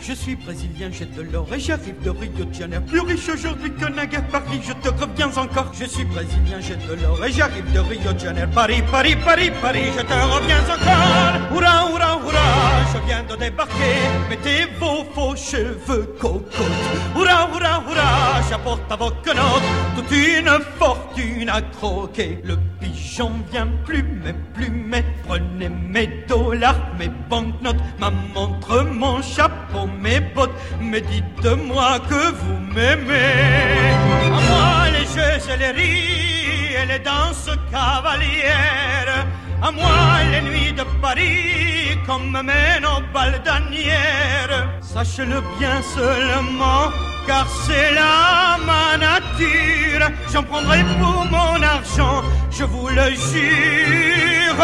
Je 0.03 0.13
suis 0.13 0.35
brésilien, 0.35 0.89
j'ai 0.91 1.05
de 1.05 1.21
l'or 1.21 1.47
et 1.53 1.59
j'arrive 1.59 2.01
de 2.01 2.09
Rio 2.09 2.43
de 2.43 2.53
Janeiro. 2.53 2.83
Plus 2.87 3.01
riche 3.01 3.29
aujourd'hui 3.29 3.71
que 3.71 3.85
naguère 3.85 4.27
Paris, 4.29 4.59
je 4.67 4.73
te 4.73 4.89
reviens 4.89 5.29
encore. 5.37 5.71
Je 5.79 5.85
suis 5.85 6.05
brésilien, 6.05 6.59
j'ai 6.59 6.75
de 6.75 6.99
l'or 6.99 7.23
et 7.23 7.31
j'arrive 7.31 7.71
de 7.71 7.79
Rio 7.79 8.11
de 8.11 8.19
Janeiro. 8.19 8.49
Paris, 8.51 8.81
Paris, 8.91 9.15
Paris, 9.23 9.51
Paris, 9.61 9.91
je 9.95 10.01
te 10.01 10.13
reviens 10.13 10.63
encore. 10.63 11.55
Hurrah, 11.55 11.91
hurrah, 11.91 12.19
hurrah, 12.25 12.93
je 12.93 13.05
viens 13.05 13.23
de 13.23 13.35
débarquer. 13.35 13.95
Mettez 14.27 14.65
vos 14.79 15.05
faux 15.13 15.35
cheveux 15.35 16.15
cocottes. 16.19 16.51
Hurrah, 17.15 17.47
hurrah, 17.53 17.83
hurrah, 17.87 18.41
j'apporte 18.49 18.91
à 18.91 18.95
vos 18.95 19.11
quenottes 19.23 19.61
toute 19.95 20.11
une 20.11 20.49
fortune 20.79 21.49
à 21.49 21.61
croquer. 21.61 22.39
Le 22.43 22.57
pigeon 22.79 23.31
vient 23.51 23.69
plumer, 23.85 24.33
plumer. 24.55 25.05
Prenez 25.27 25.69
mes 25.69 26.25
dollars, 26.27 26.95
mes 26.97 27.11
banknotes, 27.29 27.77
ma 27.99 28.09
montre, 28.09 28.83
mon 28.83 29.21
chapeau, 29.21 29.87
mes 29.99 30.19
bottes. 30.19 30.51
Mais 30.79 31.01
dites-moi 31.01 31.99
que 32.09 32.31
vous 32.39 32.57
m'aimez. 32.73 33.93
À 34.25 34.41
moi 34.49 34.89
les 34.95 35.05
jeux 35.13 35.53
et 35.53 35.57
les 35.57 35.71
rires 35.79 36.81
et 36.83 36.85
les 36.85 36.99
danses 36.99 37.51
cavalières. 37.71 39.25
À 39.61 39.71
moi 39.71 40.01
les 40.31 40.41
nuits 40.49 40.73
de 40.73 40.83
Paris 41.01 41.97
comme 42.05 42.31
me 42.31 42.41
mènent 42.41 42.85
aux 42.85 43.03
baltanières. 43.13 44.69
Sachez-le 44.81 45.39
bien 45.59 45.79
seulement, 45.95 46.83
car 47.27 47.45
c'est 47.65 47.93
là 47.93 48.20
J'en 50.33 50.43
prendrai 50.43 50.79
pour 50.99 51.25
mon 51.25 51.61
argent, 51.61 52.23
je 52.51 52.63
vous 52.63 52.87
le 52.87 53.09
jure. 53.11 54.63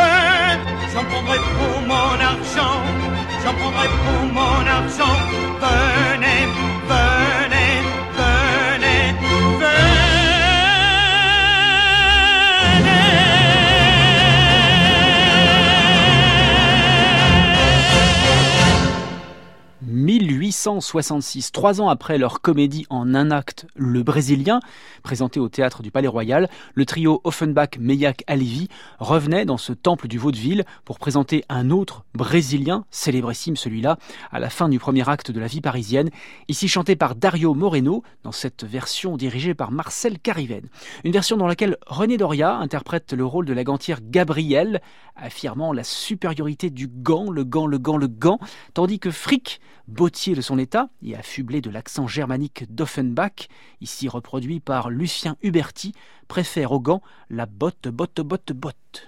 J'en 0.94 1.04
prendrai 1.04 1.38
pour 1.58 1.82
mon 1.82 2.14
argent, 2.34 2.82
j'en 3.44 3.54
prendrai 3.54 3.88
pour 4.06 4.24
mon 4.34 4.66
argent. 4.80 5.18
Venez, 5.62 6.48
venez, 6.88 7.27
1866, 20.48 21.52
trois 21.52 21.82
ans 21.82 21.90
après 21.90 22.18
leur 22.18 22.40
comédie 22.40 22.86
en 22.90 23.14
un 23.16 23.32
acte 23.32 23.66
Le 23.76 24.02
Brésilien, 24.02 24.62
présentée 25.04 25.42
au 25.42 25.50
théâtre 25.50 25.82
du 25.84 25.92
Palais 25.92 26.08
Royal, 26.08 26.50
le 26.74 26.86
trio 26.86 27.20
Offenbach, 27.26 27.72
Meilhac, 27.80 28.24
Alivi 28.28 28.70
revenait 29.00 29.44
dans 29.44 29.58
ce 29.58 29.74
temple 29.74 30.08
du 30.08 30.18
vaudeville 30.18 30.64
pour 30.86 31.00
présenter 31.00 31.44
un 31.50 31.70
autre 31.70 32.06
Brésilien, 32.14 32.86
célébrissime 32.92 33.58
celui-là, 33.58 33.98
à 34.32 34.40
la 34.40 34.50
fin 34.50 34.70
du 34.70 34.80
premier 34.80 35.10
acte 35.10 35.32
de 35.32 35.40
la 35.42 35.48
vie 35.48 35.60
parisienne, 35.60 36.12
ici 36.48 36.70
chanté 36.70 36.96
par 36.96 37.16
Dario 37.16 37.54
Moreno, 37.54 38.04
dans 38.24 38.32
cette 38.32 38.64
version 38.64 39.18
dirigée 39.18 39.54
par 39.54 39.72
Marcel 39.72 40.18
Cariven. 40.18 40.70
Une 41.04 41.12
version 41.12 41.36
dans 41.36 41.48
laquelle 41.48 41.76
René 41.88 42.16
Doria 42.16 42.56
interprète 42.56 43.12
le 43.12 43.26
rôle 43.26 43.46
de 43.46 43.54
la 43.54 43.66
gantière 43.66 44.00
Gabrielle, 44.02 44.82
affirmant 45.18 45.74
la 45.74 45.84
supériorité 45.84 46.70
du 46.70 46.88
gant, 46.88 47.30
le 47.30 47.44
gant, 47.44 47.68
le 47.68 47.80
gant, 47.80 47.98
le 47.98 48.08
gant, 48.08 48.40
tandis 48.74 49.00
que 49.00 49.12
Frick, 49.12 49.60
bottier 49.88 50.36
de 50.38 50.42
son 50.44 50.60
état 50.60 50.90
et 51.02 51.16
affublé 51.16 51.62
de 51.62 51.72
l'accent 51.72 52.06
germanique 52.06 52.72
d'Offenbach, 52.74 53.48
ici 53.82 54.08
reproduit 54.08 54.60
par 54.60 54.92
Lucien 54.92 55.36
Huberti, 55.42 55.94
préfère 56.28 56.74
au 56.74 56.80
gant 56.80 57.02
la 57.32 57.48
botte, 57.48 57.88
botte, 57.88 58.22
botte, 58.22 58.54
botte. 58.54 59.08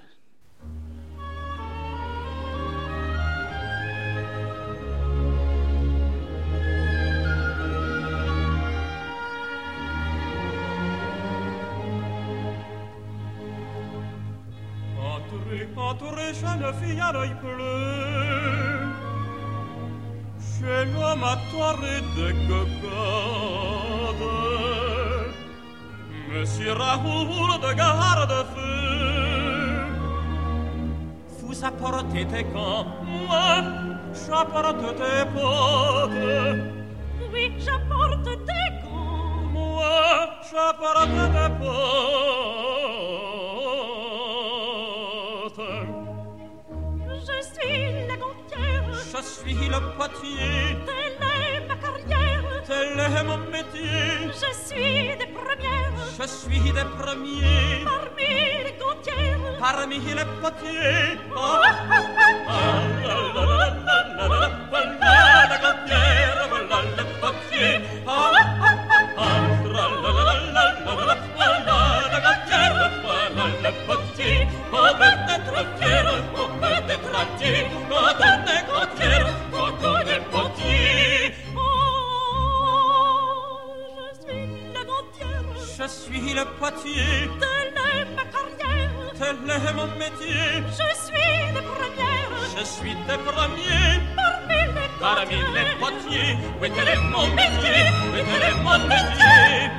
Jeune 16.31 16.73
fille 16.75 16.99
à 17.01 17.11
bleu, 17.11 18.08
à 20.63 21.37
toilet 21.51 22.01
de 22.15 22.27
cocotte. 22.47 24.25
Monsieur 26.31 26.73
Raoul 26.73 27.51
de 27.61 27.71
garde-feu 27.73 28.89
apporter 31.63 32.25
tes 32.25 32.43
gants. 32.43 32.85
Moi, 33.03 33.63
j'apporte 34.13 34.95
tes 34.97 35.25
potes. 35.33 36.11
Oui, 37.33 37.53
j'apporte 37.59 38.23
des 38.23 38.69
gants. 38.83 39.51
Moi, 39.51 40.29
j'apporte 40.49 41.19
tes 41.33 41.49
potes. 41.59 43.28
Je 49.49 49.55
suis 49.55 49.67
le 49.67 49.79
potier. 49.97 50.77
Telle 50.85 51.17
est 51.55 51.67
ma 51.67 51.75
carrière. 51.75 52.43
Tel 52.67 52.99
est 52.99 53.23
mon 53.23 53.37
métier. 53.49 54.29
Je 54.31 54.49
suis 54.67 55.17
des 55.17 55.25
premières. 55.33 55.91
Je 56.19 56.27
suis 56.27 56.71
des 56.71 56.87
premiers. 56.99 57.83
Parmi 57.83 58.29
les 58.63 58.75
gantières. 58.79 59.57
Parmi 59.59 59.97
les 59.97 60.27
potiers. 60.39 61.17
Oh, 61.35 61.39
oh, 61.39 62.05
oh, 64.19 64.58
le 86.95 87.27
potier. 87.29 87.29
Telle 87.39 87.77
est 87.91 88.07
ma 88.15 88.23
carrière. 88.33 88.91
Tel 89.17 89.37
est 89.49 89.73
mon 89.73 89.87
métier. 89.97 90.47
Je 90.67 90.87
suis 91.05 91.37
des 91.53 91.61
premières. 91.61 92.33
Je 92.57 92.63
suis 92.63 92.95
des 93.07 93.19
premiers. 93.29 93.99
Parmi 94.15 94.59
les 94.75 94.89
Parmi 94.99 95.37
les 95.53 95.75
potiers. 95.79 96.33
Oui, 96.61 96.67
tel 96.75 96.87
est 96.87 96.97
mon 96.97 97.27
métier? 97.27 97.79
Oui, 98.13 98.21
tel 98.29 98.43
est 98.49 98.59
mon 98.61 98.79
métier? 98.87 99.69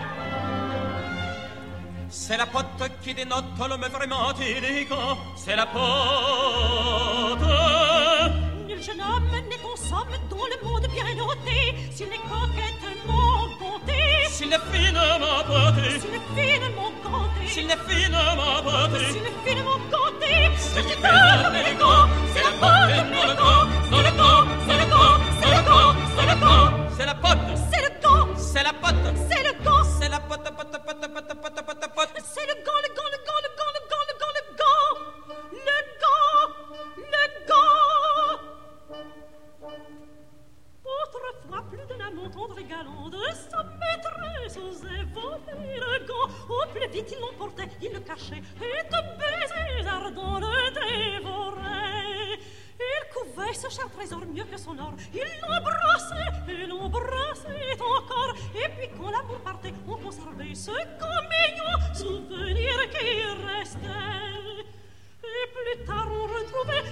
C'est 2.09 2.37
la 2.37 2.47
pote 2.47 2.91
qui 3.03 3.15
dénote 3.15 3.45
l'homme 3.59 3.87
vraiment 3.93 4.33
élégant. 4.41 5.19
C'est 5.37 5.57
la 5.57 5.67
pote. 5.67 5.81
Nul 8.67 8.83
jeune 8.83 9.01
homme 9.01 9.31
n'est 9.31 9.65
en 9.65 9.77
somme 9.77 10.15
dans 10.29 10.47
le 10.53 10.57
monde 10.65 10.87
bien 10.93 11.05
noté. 11.15 11.59
S'il 11.93 12.09
n'est 12.09 12.19
coquettement 12.19 13.49
ganté. 13.61 14.03
S'il 14.29 14.53
est 14.53 14.65
finement 14.73 15.45
poté. 15.47 16.01
S'il 16.01 16.15
est 16.15 16.27
finement 16.37 16.93
ganté. 17.11 17.47
S'il 17.47 17.71
est 17.71 17.77
finement 17.89 18.63
poté. 18.65 19.05
S'il 19.07 19.23
est 19.23 19.39
finement 19.45 19.81
ganté. 19.91 20.51
C'est 20.57 20.83
qui 20.87 20.93
fait 20.93 21.13
l'homme 21.13 21.55
élégant. 21.55 22.09
C'est 22.33 22.43
la 22.43 22.53
pote 22.61 23.11
dans 23.13 23.27
le 23.27 23.80
Ce 53.53 53.69
cher 53.69 53.91
trésor 53.91 54.21
mieux 54.33 54.45
que 54.45 54.57
son 54.57 54.79
or. 54.79 54.95
Il 55.13 55.21
l'embrassait 55.43 56.15
et 56.49 56.67
l'embrassait 56.67 57.77
encore. 57.81 58.35
Et 58.55 58.69
puis 58.69 58.89
quand 58.97 59.11
l'amour 59.11 59.41
partait, 59.45 59.75
on 59.89 59.97
conservait 59.97 60.55
ce 60.55 60.71
qu'un 60.71 61.21
mignon 61.29 61.95
souvenir 61.95 62.75
qui 62.91 63.23
restait. 63.59 63.87
Et 65.25 65.47
plus 65.53 65.85
tard 65.85 66.09
on 66.09 66.27
retrouvait 66.27 66.85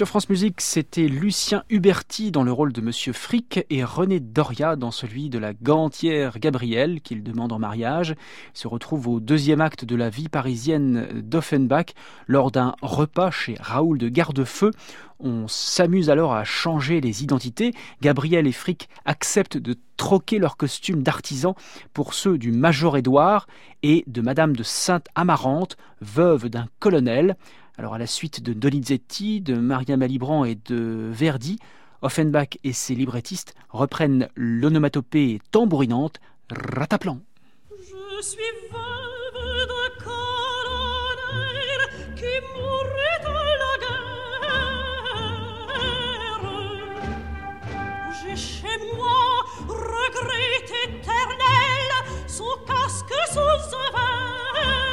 Sur 0.00 0.08
France 0.08 0.30
Musique, 0.30 0.62
c'était 0.62 1.08
Lucien 1.08 1.62
Huberti 1.68 2.30
dans 2.30 2.42
le 2.42 2.52
rôle 2.52 2.72
de 2.72 2.80
Monsieur 2.80 3.12
Frick 3.12 3.66
et 3.68 3.84
René 3.84 4.18
Doria 4.18 4.74
dans 4.74 4.90
celui 4.90 5.28
de 5.28 5.38
la 5.38 5.52
gantière 5.52 6.38
Gabrielle 6.38 7.02
qu'il 7.02 7.22
demande 7.22 7.52
en 7.52 7.58
mariage. 7.58 8.14
Il 8.54 8.58
se 8.58 8.66
retrouve 8.66 9.08
au 9.08 9.20
deuxième 9.20 9.60
acte 9.60 9.84
de 9.84 9.94
la 9.96 10.08
vie 10.08 10.30
parisienne 10.30 11.20
d'Offenbach 11.22 11.92
lors 12.28 12.50
d'un 12.50 12.76
repas 12.80 13.30
chez 13.30 13.56
Raoul 13.60 13.98
de 13.98 14.08
Gardefeu. 14.08 14.70
On 15.18 15.46
s'amuse 15.48 16.08
alors 16.08 16.32
à 16.32 16.44
changer 16.44 17.02
les 17.02 17.22
identités. 17.22 17.74
Gabriel 18.00 18.46
et 18.46 18.52
Frick 18.52 18.88
acceptent 19.04 19.58
de 19.58 19.76
troquer 19.98 20.38
leurs 20.38 20.56
costumes 20.56 21.02
d'artisans 21.02 21.52
pour 21.92 22.14
ceux 22.14 22.38
du 22.38 22.52
Major 22.52 22.96
Édouard 22.96 23.46
et 23.82 24.04
de 24.06 24.22
Madame 24.22 24.56
de 24.56 24.62
Sainte-Amarante, 24.62 25.76
veuve 26.00 26.48
d'un 26.48 26.68
colonel. 26.78 27.36
Alors 27.80 27.94
à 27.94 27.98
la 27.98 28.06
suite 28.06 28.42
de 28.42 28.52
Donizetti, 28.52 29.40
de 29.40 29.54
Maria 29.54 29.96
Malibran 29.96 30.44
et 30.44 30.54
de 30.54 31.08
Verdi, 31.10 31.58
Offenbach 32.02 32.58
et 32.62 32.74
ses 32.74 32.94
librettistes 32.94 33.54
reprennent 33.70 34.28
l'onomatopée 34.36 35.40
tambourinante 35.50 36.20
Rataplan. 36.50 37.20
Je 37.70 38.20
suis 38.22 38.42
éternel 50.84 51.90
son 52.26 52.44
casque 52.66 53.14
sous 53.32 53.92
verre. 53.94 54.89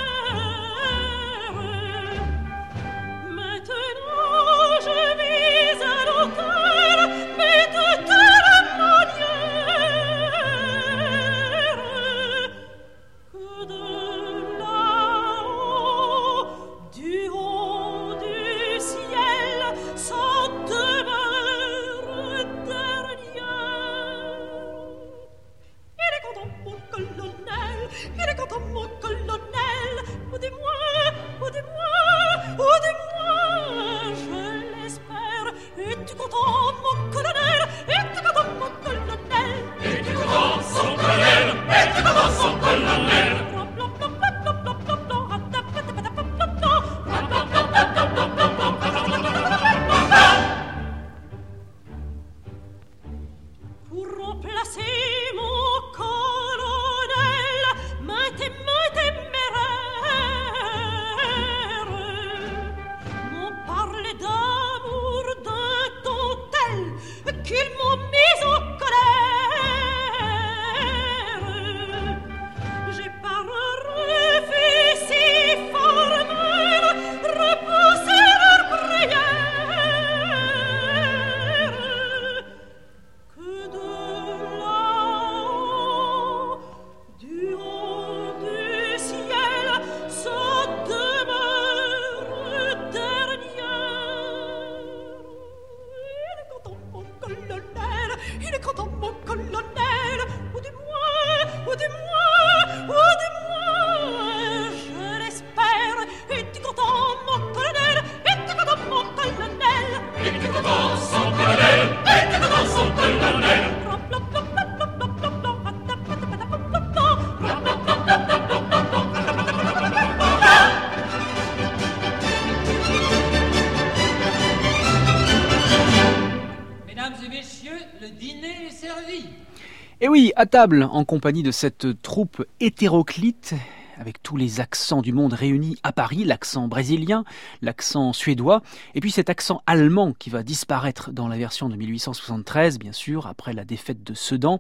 À 130.40 130.46
table 130.46 130.88
en 130.92 131.04
compagnie 131.04 131.42
de 131.42 131.50
cette 131.50 132.00
troupe 132.04 132.46
hétéroclite 132.60 133.56
avec 133.98 134.22
tous 134.22 134.38
les 134.38 134.60
accents 134.60 135.02
du 135.02 135.12
monde 135.12 135.34
réunis 135.34 135.78
à 135.82 135.92
Paris, 135.92 136.26
l'accent 136.26 136.68
brésilien, 136.68 137.24
l'accent 137.64 138.14
suédois, 138.14 138.62
et 138.94 139.00
puis 139.00 139.10
cet 139.10 139.32
accent 139.32 139.64
allemand 139.66 140.14
qui 140.14 140.30
va 140.30 140.44
disparaître 140.44 141.12
dans 141.12 141.28
la 141.28 141.38
version 141.38 141.70
de 141.70 141.76
1873, 141.76 142.78
bien 142.78 142.92
sûr, 142.92 143.26
après 143.26 143.54
la 143.54 143.66
défaite 143.66 144.04
de 144.04 144.14
Sedan. 144.14 144.60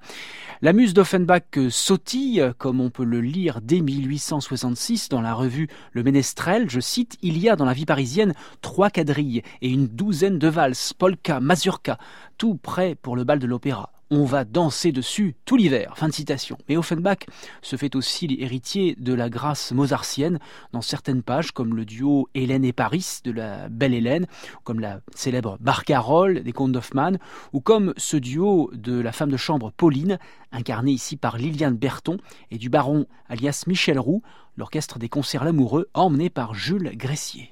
La 0.64 0.74
muse 0.74 0.96
d'Offenbach 0.96 1.70
sautille, 1.70 2.54
comme 2.58 2.82
on 2.82 2.90
peut 2.90 3.06
le 3.06 3.22
lire 3.22 3.62
dès 3.62 3.82
1866 3.82 5.10
dans 5.10 5.22
la 5.22 5.36
revue 5.36 5.68
Le 5.92 6.02
Ménestrel, 6.02 6.72
je 6.72 6.80
cite, 6.80 7.20
Il 7.22 7.38
y 7.38 7.50
a 7.50 7.56
dans 7.56 7.66
la 7.66 7.74
vie 7.74 7.86
parisienne 7.86 8.34
trois 8.62 8.90
quadrilles 8.90 9.44
et 9.62 9.70
une 9.70 9.86
douzaine 9.86 10.40
de 10.40 10.48
valses, 10.48 10.94
polka, 10.94 11.40
mazurka, 11.40 12.00
tout 12.40 12.56
prêt 12.56 12.96
pour 12.96 13.16
le 13.16 13.26
bal 13.26 13.38
de 13.38 13.46
l'opéra 13.46 13.92
on 14.10 14.26
va 14.26 14.46
danser 14.46 14.92
dessus 14.92 15.36
tout 15.46 15.58
l'hiver. 15.58 15.94
Fin 15.98 16.08
de 16.08 16.14
citation. 16.14 16.58
Mais 16.70 16.78
Offenbach 16.78 17.26
se 17.62 17.76
fait 17.76 17.96
aussi 17.96 18.28
l'héritier 18.28 18.96
de 18.98 19.14
la 19.14 19.30
grâce 19.30 19.72
mozartienne 19.72 20.40
dans 20.74 20.82
certaines 20.82 21.24
pages, 21.24 21.52
comme 21.52 21.76
le 21.76 21.86
duo 21.86 22.30
Hélène 22.34 22.66
et 22.66 22.74
Paris 22.74 23.20
de 23.24 23.32
la 23.32 23.70
Belle 23.70 23.94
Hélène, 23.94 24.28
comme 24.64 24.80
la 24.80 25.02
célèbre 25.14 25.58
Barcarolle 25.60 26.44
des 26.44 26.54
Contes 26.54 26.72
d'Hoffmann, 26.72 27.18
ou 27.54 27.60
comme 27.60 27.94
ce 27.98 28.18
duo 28.18 28.72
de 28.74 29.00
la 29.00 29.12
femme 29.12 29.32
de 29.32 29.38
chambre 29.38 29.72
Pauline, 29.76 30.20
incarné 30.52 30.92
ici 30.92 31.18
par 31.18 31.38
Liliane 31.38 31.78
Berton, 31.78 32.18
et 32.52 32.58
du 32.58 32.70
baron 32.70 33.06
alias 33.28 33.64
Michel 33.68 34.00
Roux, 34.00 34.22
l'orchestre 34.56 35.00
des 35.00 35.10
concerts 35.10 35.44
l'amoureux, 35.44 35.90
emmené 35.94 36.30
par 36.30 36.54
Jules 36.54 36.92
Gressier. 36.96 37.52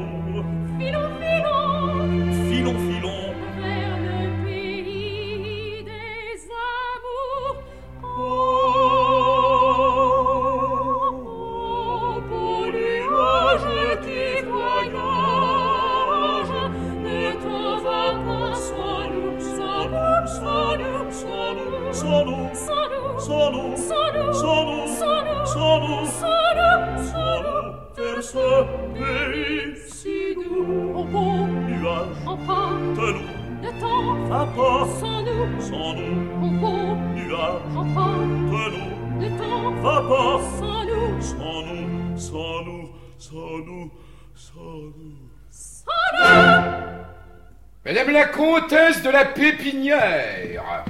Madame 47.83 48.11
la 48.11 48.25
comtesse 48.25 49.01
de 49.01 49.09
la 49.09 49.25
Pépinière, 49.25 50.85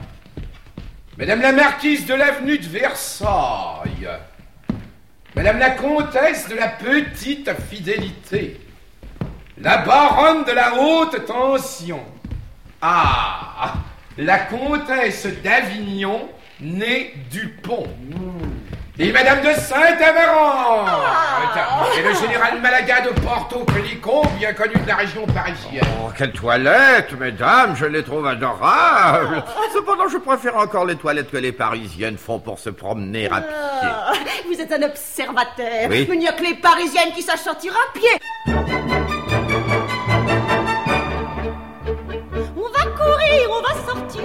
Madame 1.18 1.42
la 1.42 1.52
marquise 1.52 2.06
de 2.06 2.14
l'avenue 2.14 2.58
de 2.58 2.68
Versailles, 2.68 4.10
Madame 5.36 5.60
la 5.60 5.72
comtesse 5.72 6.50
de 6.50 6.56
la 6.56 6.68
petite 6.68 7.50
fidélité, 7.70 8.60
la 9.58 9.78
baronne 9.78 10.44
de 10.44 10.52
la 10.52 10.76
haute 10.76 11.26
tension, 11.26 12.04
ah, 12.82 13.76
la 14.18 14.40
comtesse 14.40 15.28
d'Avignon, 15.44 16.30
née 16.60 17.14
Dupont. 17.30 17.88
Et 19.00 19.12
Madame 19.12 19.42
de 19.42 19.52
Saint-Amarante 19.54 20.90
Et 21.98 22.02
le 22.04 22.14
général 22.14 22.62
Malaga 22.62 23.02
de 23.02 23.10
Porto 23.22 23.60
Pellicon, 23.64 24.22
bien 24.38 24.54
connu 24.54 24.74
de 24.76 24.88
la 24.88 24.96
région 24.96 25.26
parisienne. 25.28 25.84
Oh, 26.04 26.10
quelle 26.16 26.34
toilette, 26.34 27.14
mesdames, 27.18 27.76
je 27.76 27.86
les 27.86 28.04
trouve 28.04 28.28
adorables. 28.28 29.44
Cependant, 29.74 30.08
je 30.10 30.18
préfère 30.18 30.58
encore 30.58 30.86
les 30.86 30.96
toilettes 30.96 31.32
que 31.32 31.38
les 31.38 31.54
parisiennes 31.54 32.18
font 32.18 32.40
pour 32.40 32.60
se 32.60 32.70
promener 32.70 33.28
à 33.28 33.42
pied. 33.42 33.56
Ah, 33.84 34.14
vous 34.48 34.60
êtes 34.60 34.72
un 34.72 34.84
observateur. 34.84 35.88
Oui. 35.90 36.06
Mais 36.10 36.16
il 36.16 36.20
n'y 36.20 36.28
a 36.28 36.34
que 36.34 36.44
les 36.44 36.56
parisiennes 36.56 37.14
qui 37.16 37.22
sachent 37.22 37.40
sortir 37.40 37.74
à 37.74 37.98
pied. 37.98 39.21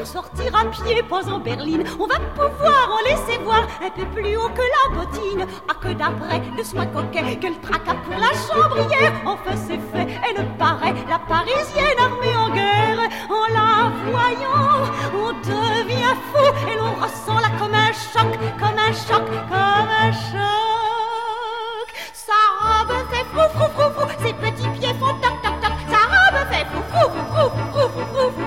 sortir 0.07 0.55
à 0.55 0.65
pied, 0.67 1.03
pas 1.03 1.29
en 1.29 1.39
berline. 1.39 1.85
On 1.99 2.07
va 2.07 2.19
pouvoir 2.35 2.97
en 2.97 3.03
laisser 3.09 3.39
voir 3.43 3.67
un 3.83 3.91
peu 3.91 4.07
plus 4.15 4.37
haut 4.37 4.49
que 4.51 4.67
la 4.77 4.97
bottine. 4.97 5.47
Ah, 5.69 5.75
que 5.83 5.93
d'après, 5.93 6.41
ne 6.57 6.63
soins 6.63 6.87
coquet, 6.87 7.39
quel 7.41 7.59
tracas 7.61 7.97
pour 8.05 8.15
la 8.15 8.33
chambrière. 8.47 9.13
Enfin, 9.27 9.57
c'est 9.57 9.81
fait, 9.93 10.09
elle 10.27 10.47
paraît, 10.57 10.95
la 11.09 11.19
parisienne 11.19 11.99
armée 11.99 12.37
en 12.37 12.51
guerre. 12.51 13.03
En 13.29 13.47
la 13.53 13.91
voyant, 14.11 14.79
on 15.15 15.33
devient 15.33 16.17
fou 16.31 16.47
et 16.71 16.77
l'on 16.77 16.95
ressent 17.03 17.41
là 17.41 17.51
comme 17.59 17.75
un 17.75 17.93
choc, 17.93 18.31
comme 18.61 18.79
un 18.79 18.93
choc, 18.93 19.27
comme 19.51 19.91
un 20.05 20.13
choc. 20.13 21.89
Sa 22.13 22.41
robe 22.61 22.97
fait 23.11 23.27
fou, 23.33 23.45
fou, 23.55 23.69
fou, 23.77 23.89
fou, 23.95 24.07
ses 24.25 24.35
petits 24.35 24.69
pieds 24.79 24.95
font 25.01 25.15
toc, 25.21 25.43
toc, 25.43 25.61
toc. 25.61 25.73
Sa 25.91 26.03
robe 26.13 26.41
fait 26.51 26.67
fou, 26.73 26.83
fou, 26.93 27.11
fou, 27.11 27.51
fou, 27.73 27.89
fou, 27.89 27.91
fou, 27.91 28.31
fou. 28.31 28.41
fou 28.41 28.46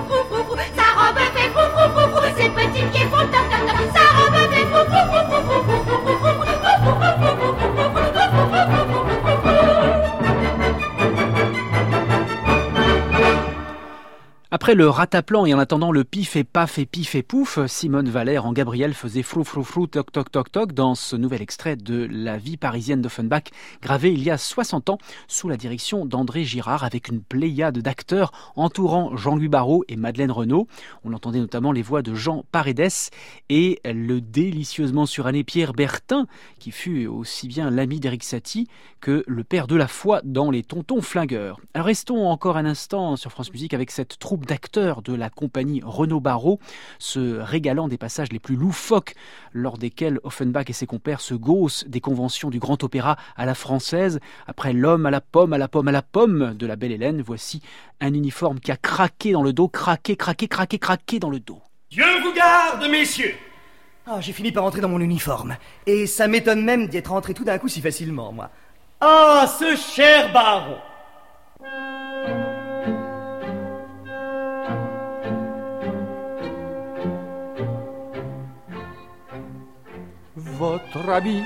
ses 2.60 2.68
petits 2.68 2.84
pieds 2.86 3.06
font 3.06 3.26
toc 3.26 3.44
toc 3.50 3.66
toc. 3.66 3.78
Sa 3.94 4.04
robe 4.16 4.38
fait 4.50 4.66
frou 4.66 4.90
Après 14.52 14.74
le 14.74 14.88
rataplan 14.88 15.46
et 15.46 15.54
en 15.54 15.60
attendant 15.60 15.92
le 15.92 16.02
pif 16.02 16.34
et 16.34 16.42
paf 16.42 16.80
et 16.80 16.84
pif 16.84 17.14
et 17.14 17.22
pouf, 17.22 17.64
Simone 17.68 18.08
Valère 18.08 18.46
en 18.46 18.52
Gabriel 18.52 18.94
faisait 18.94 19.22
flou 19.22 19.44
flou 19.44 19.62
flou 19.62 19.86
toc 19.86 20.10
toc 20.10 20.32
toc 20.32 20.50
toc 20.50 20.72
dans 20.72 20.96
ce 20.96 21.14
nouvel 21.14 21.40
extrait 21.40 21.76
de 21.76 22.08
La 22.10 22.36
vie 22.36 22.56
parisienne 22.56 23.00
d'Offenbach, 23.00 23.44
gravé 23.80 24.12
il 24.12 24.24
y 24.24 24.28
a 24.28 24.36
60 24.36 24.90
ans 24.90 24.98
sous 25.28 25.48
la 25.48 25.56
direction 25.56 26.04
d'André 26.04 26.42
Girard 26.42 26.82
avec 26.82 27.06
une 27.06 27.22
pléiade 27.22 27.78
d'acteurs 27.78 28.32
entourant 28.56 29.16
Jean-Louis 29.16 29.46
Barrault 29.46 29.84
et 29.86 29.94
Madeleine 29.94 30.32
Renaud. 30.32 30.66
On 31.04 31.12
entendait 31.12 31.38
notamment 31.38 31.70
les 31.70 31.82
voix 31.82 32.02
de 32.02 32.16
Jean 32.16 32.44
Paredes 32.50 33.12
et 33.50 33.80
le 33.84 34.20
délicieusement 34.20 35.06
suranné 35.06 35.44
Pierre 35.44 35.74
Bertin, 35.74 36.26
qui 36.58 36.72
fut 36.72 37.06
aussi 37.06 37.46
bien 37.46 37.70
l'ami 37.70 38.00
d'Éric 38.00 38.24
Satie 38.24 38.66
que 39.00 39.22
le 39.28 39.44
père 39.44 39.68
de 39.68 39.76
la 39.76 39.86
foi 39.86 40.22
dans 40.24 40.50
Les 40.50 40.64
Tontons 40.64 41.02
Flingueurs. 41.02 41.60
Alors 41.72 41.86
restons 41.86 42.26
encore 42.26 42.56
un 42.56 42.66
instant 42.66 43.14
sur 43.14 43.30
France 43.30 43.52
Musique 43.52 43.74
avec 43.74 43.92
cette 43.92 44.18
troupe 44.18 44.39
d'acteurs 44.46 45.02
de 45.02 45.14
la 45.14 45.30
compagnie 45.30 45.82
Renaud 45.84 46.20
Barrault, 46.20 46.58
se 46.98 47.38
régalant 47.38 47.88
des 47.88 47.98
passages 47.98 48.32
les 48.32 48.38
plus 48.38 48.56
loufoques 48.56 49.14
lors 49.52 49.78
desquels 49.78 50.20
Offenbach 50.24 50.68
et 50.68 50.72
ses 50.72 50.86
compères 50.86 51.20
se 51.20 51.34
gaussent 51.34 51.84
des 51.86 52.00
conventions 52.00 52.50
du 52.50 52.58
grand 52.58 52.82
opéra 52.82 53.16
à 53.36 53.46
la 53.46 53.54
française. 53.54 54.20
Après 54.46 54.72
l'homme 54.72 55.06
à 55.06 55.10
la 55.10 55.20
pomme, 55.20 55.52
à 55.52 55.58
la 55.58 55.68
pomme, 55.68 55.88
à 55.88 55.92
la 55.92 56.02
pomme 56.02 56.54
de 56.54 56.66
la 56.66 56.76
belle 56.76 56.92
Hélène, 56.92 57.22
voici 57.22 57.62
un 58.00 58.12
uniforme 58.14 58.60
qui 58.60 58.72
a 58.72 58.76
craqué 58.76 59.32
dans 59.32 59.42
le 59.42 59.52
dos, 59.52 59.68
craqué, 59.68 60.16
craqué, 60.16 60.48
craqué, 60.48 60.78
craqué 60.78 61.18
dans 61.18 61.30
le 61.30 61.40
dos. 61.40 61.60
Dieu 61.90 62.04
vous 62.22 62.32
garde, 62.32 62.88
messieurs 62.90 63.34
Ah, 64.06 64.20
j'ai 64.20 64.32
fini 64.32 64.52
par 64.52 64.64
entrer 64.64 64.80
dans 64.80 64.88
mon 64.88 65.00
uniforme. 65.00 65.56
Et 65.86 66.06
ça 66.06 66.28
m'étonne 66.28 66.64
même 66.64 66.88
d'y 66.88 66.96
être 66.96 67.12
entré 67.12 67.34
tout 67.34 67.44
d'un 67.44 67.58
coup 67.58 67.68
si 67.68 67.80
facilement, 67.80 68.32
moi. 68.32 68.50
Ah, 69.00 69.46
ce 69.58 69.76
cher 69.76 70.32
baron 70.32 70.76
Votre 80.60 81.08
habit 81.08 81.42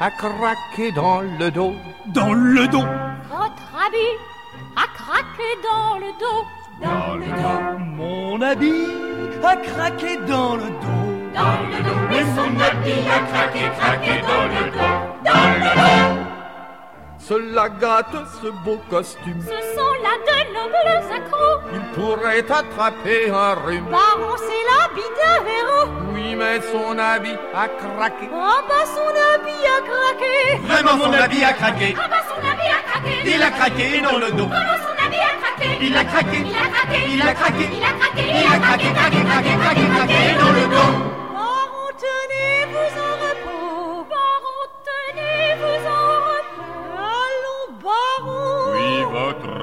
a 0.00 0.10
craqué 0.10 0.90
dans 0.90 1.20
le 1.20 1.48
dos. 1.48 1.74
Dans 2.06 2.32
le 2.32 2.66
dos 2.66 2.88
Votre 3.30 3.68
habit 3.86 4.14
a 4.74 4.86
craqué 4.98 5.48
dans 5.62 5.96
le 5.98 6.10
dos. 6.18 6.44
Dans 6.82 7.14
le 7.14 7.26
dos 7.26 7.78
Mon 7.78 8.42
habit 8.42 8.88
a 9.44 9.54
craqué 9.54 10.16
dans 10.26 10.56
le 10.56 10.70
dos. 10.82 11.06
Dans 11.36 11.60
le 11.70 11.78
dos. 11.84 12.00
Mais 12.10 12.24
son 12.34 12.50
habit 12.68 13.06
a 13.08 13.20
craqué, 13.30 13.60
craqué 13.78 14.14
dans 14.22 14.46
le 14.54 14.70
dos, 14.72 14.96
dans 15.24 15.50
le 15.62 15.70
dos. 15.78 16.17
Cela 17.28 17.68
gâte 17.68 18.16
ce 18.40 18.48
beau 18.64 18.80
costume. 18.88 19.42
Ce 19.42 19.58
sont 19.76 19.94
là 20.02 20.14
de 20.28 20.38
nobles 20.54 21.12
accros. 21.14 21.60
Il 21.74 21.84
pourrait 21.92 22.38
attraper 22.38 23.28
un 23.30 23.52
rhume. 23.52 23.84
Baron, 23.90 24.34
c'est 24.38 24.64
l'habit 24.70 25.10
d'un 25.18 25.40
héros. 25.44 25.90
Oui, 26.14 26.34
mais 26.34 26.58
son 26.72 26.98
habit 26.98 27.36
a 27.54 27.68
craqué. 27.68 28.30
Ah 28.32 28.62
bah 28.66 28.84
son 28.94 29.12
habit 29.34 29.62
a 29.76 29.80
craqué. 29.88 30.56
Vraiment, 30.68 30.96
mon 30.96 31.12
habit 31.12 31.44
a 31.44 31.52
craqué. 31.52 31.94
Ah 32.02 32.08
bah 32.08 32.16
son 32.30 32.40
habit 32.48 32.70
a 32.70 32.80
craqué. 32.88 33.16
Il 33.26 33.42
a 33.42 33.50
craqué 33.50 34.00
dans 34.00 34.18
le 34.18 34.30
dos. 34.32 34.48
Comment 34.48 34.78
son 34.86 34.96
habit 35.04 35.20
a 35.20 35.34
craqué. 35.42 35.78
Il 35.82 35.96
a 35.98 36.04
craqué. 36.04 36.38
Il 36.46 36.56
a 36.56 36.68
craqué. 36.70 36.98
Il 37.12 37.20
a 37.20 37.34
craqué. 37.34 37.68
Il 37.76 37.84
a 37.84 37.92
craqué. 37.98 38.24
Il 38.26 38.46
a 38.54 38.58
craqué, 38.58 38.88
craqué, 38.94 39.20
craqué, 39.28 39.52
craqué, 39.60 39.84
craqué 39.94 40.20
dans 40.40 40.52
le 40.52 40.64
dos. 40.74 41.27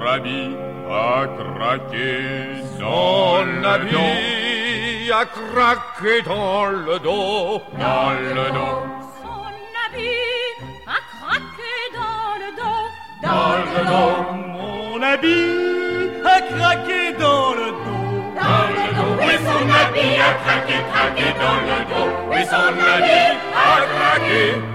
A 0.08 1.28
craqué 1.38 2.62
Son 2.78 3.64
habit 3.64 5.12
a 5.12 5.26
craqué 5.26 6.22
dans 6.22 6.66
le 6.68 7.00
dos. 7.00 7.62
dans 7.80 8.12
le 8.36 8.46
dos. 8.58 8.78
Son 9.22 9.48
habit 9.84 10.58
a 10.86 11.00
craqué 11.12 11.76
dans 12.00 12.32
le 12.42 12.50
dos. 12.60 12.86
Dans 13.24 13.56
le 13.72 13.82
dos. 13.92 14.16
Mon 14.54 15.02
habit 15.02 16.10
a 16.24 16.42
craqué 16.42 17.14
dans 17.20 17.54
le 17.54 17.68
dos. 17.72 18.06
Dans 18.36 18.68
le 18.78 18.86
dos, 18.98 19.14
oui, 19.22 19.36
son 19.48 19.66
habit 19.82 20.16
a 20.20 20.34
craqué, 20.44 20.78
craqué 20.92 21.28
dans 21.44 21.60
le 21.70 21.78
dos. 21.92 22.10
Oui, 22.30 22.42
son 22.46 22.74
habit 22.94 23.38
a 23.56 23.82
craqué. 23.94 24.75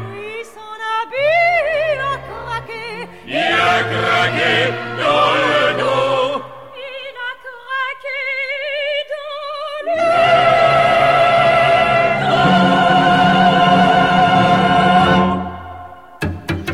Il 3.32 3.36
a 3.36 3.84
craqué 3.84 4.72
dans 4.98 5.30
le 5.38 5.78
dos. 5.78 6.42
Il 6.74 7.14
a 7.14 7.32
craqué 7.46 8.22
dans 9.12 9.86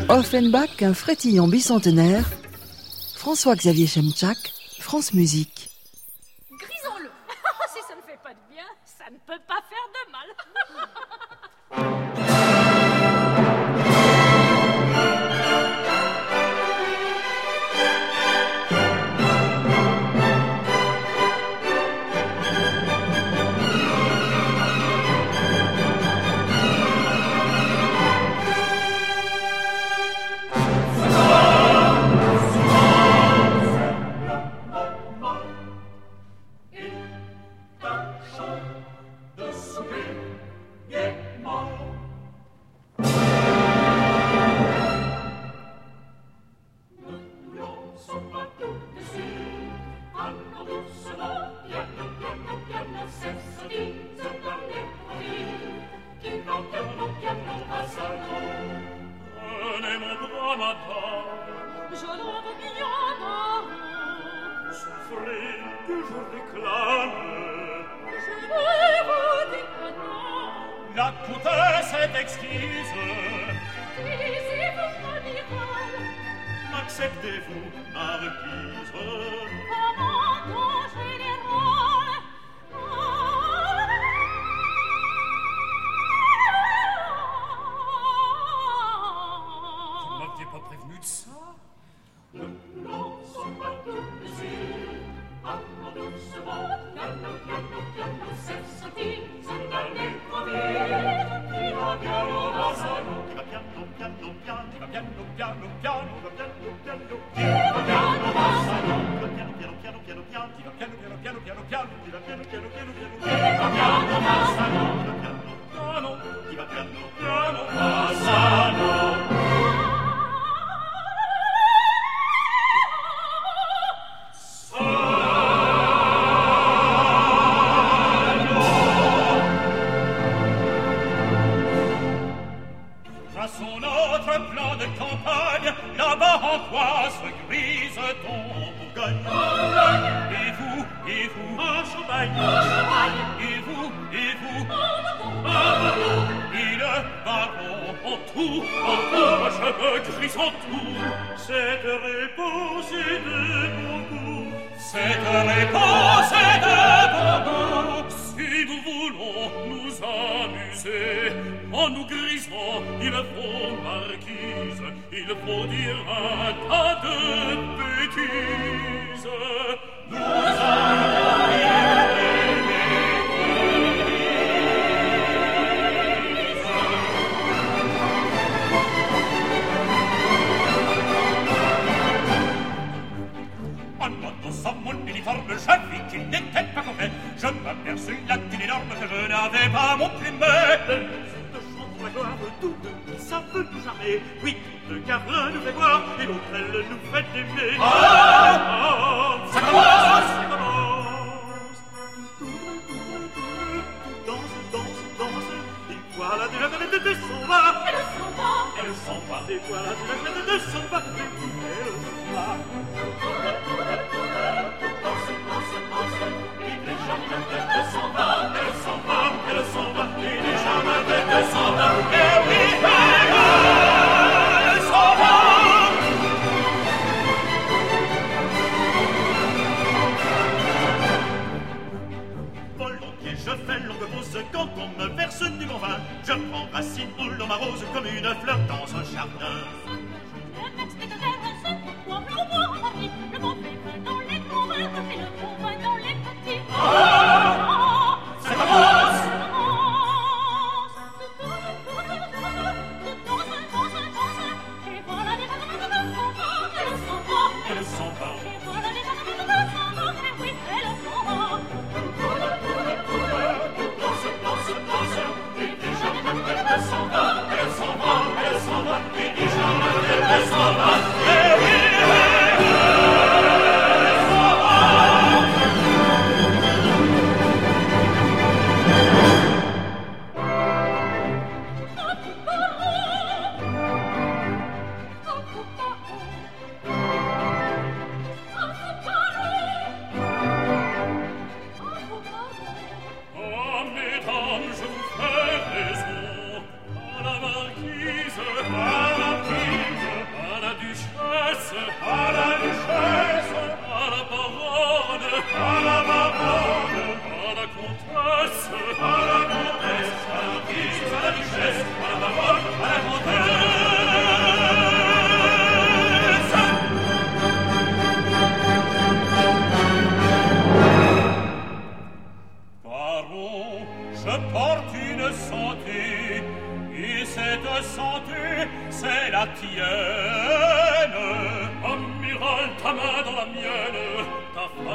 le 0.09 0.19
Offenbach, 0.19 0.81
un 0.81 0.95
frétillant 0.95 1.47
bicentenaire. 1.47 2.25
François-Xavier 3.17 3.85
Chemchak, 3.85 4.37
France 4.79 5.13
Musique. 5.13 5.69
Grisons-le. 6.49 7.11
si 7.71 7.81
ça 7.87 7.93
ne 7.95 8.01
fait 8.01 8.17
pas 8.23 8.33
de 8.33 8.39
bien, 8.51 8.65
ça 8.83 9.05
ne 9.11 9.17
peut 9.27 9.43
pas 9.47 9.61
faire 9.69 9.87
de 9.93 10.11
mal. 10.11 10.27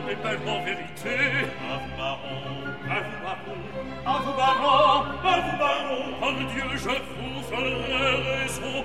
des 0.07 0.14
belles 0.16 0.38
vérités. 0.64 1.48
À 1.70 1.78
vous, 1.78 1.96
baron, 1.96 2.38
à 2.90 2.98
vous, 3.03 3.18
baron, 3.22 3.59
à 4.05 4.18
vous, 4.18 4.34
baron, 4.36 5.05
à 5.22 5.40
vous, 5.40 5.59
baron. 5.59 6.03
Oh 6.09 6.20
Par 6.20 6.34
Dieu, 6.34 6.64
je 6.74 6.88
vous 6.88 7.42
ferai 7.42 8.42
raison. 8.42 8.84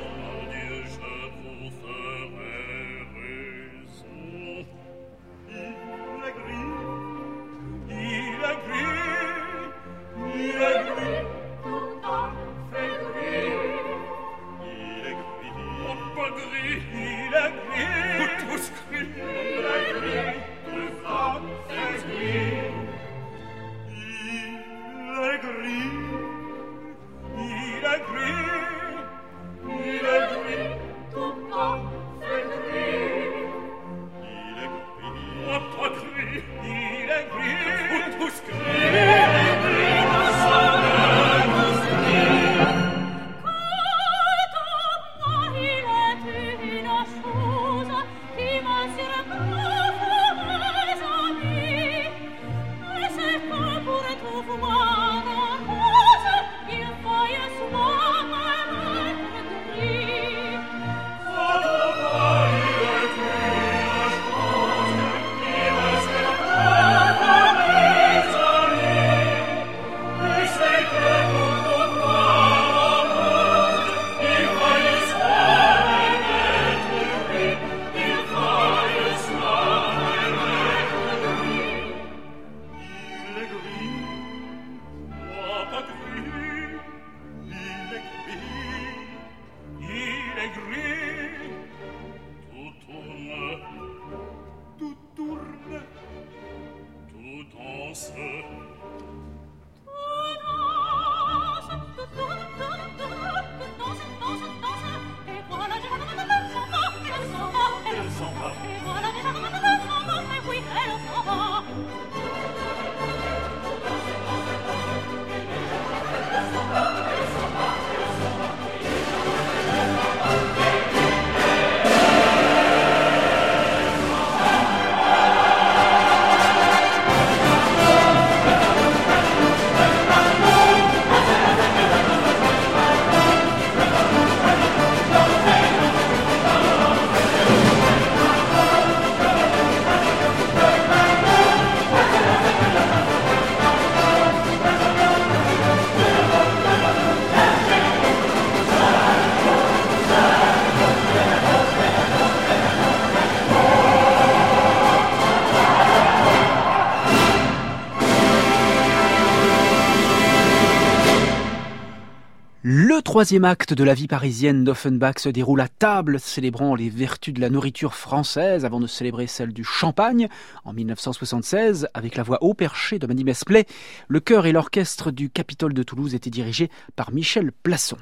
Troisième 163.18 163.46
acte 163.46 163.74
de 163.74 163.84
la 163.84 163.96
vie 163.96 164.06
parisienne 164.06 164.64
d'Offenbach 164.64 165.18
se 165.18 165.30
déroule 165.30 165.62
à 165.62 165.68
table, 165.68 166.20
célébrant 166.20 166.76
les 166.76 166.88
vertus 166.88 167.34
de 167.34 167.42
la 167.42 167.50
nourriture 167.50 167.96
française 167.96 168.64
avant 168.64 168.80
de 168.80 168.86
célébrer 168.86 169.26
celle 169.26 169.54
du 169.54 169.64
champagne. 169.64 170.28
En 170.66 170.74
1976, 170.74 171.88
avec 171.96 172.16
la 172.16 172.22
voix 172.22 172.38
haut 172.42 172.54
perchée 172.54 173.00
de 173.00 173.08
Manny 173.08 173.24
Mesplay, 173.24 173.66
le 174.08 174.20
chœur 174.20 174.46
et 174.46 174.52
l'orchestre 174.52 175.10
du 175.10 175.32
Capitole 175.32 175.74
de 175.74 175.82
Toulouse 175.82 176.14
étaient 176.14 176.30
dirigés 176.30 176.70
par 176.96 177.12
Michel 177.12 177.52
Plasson. 177.52 177.98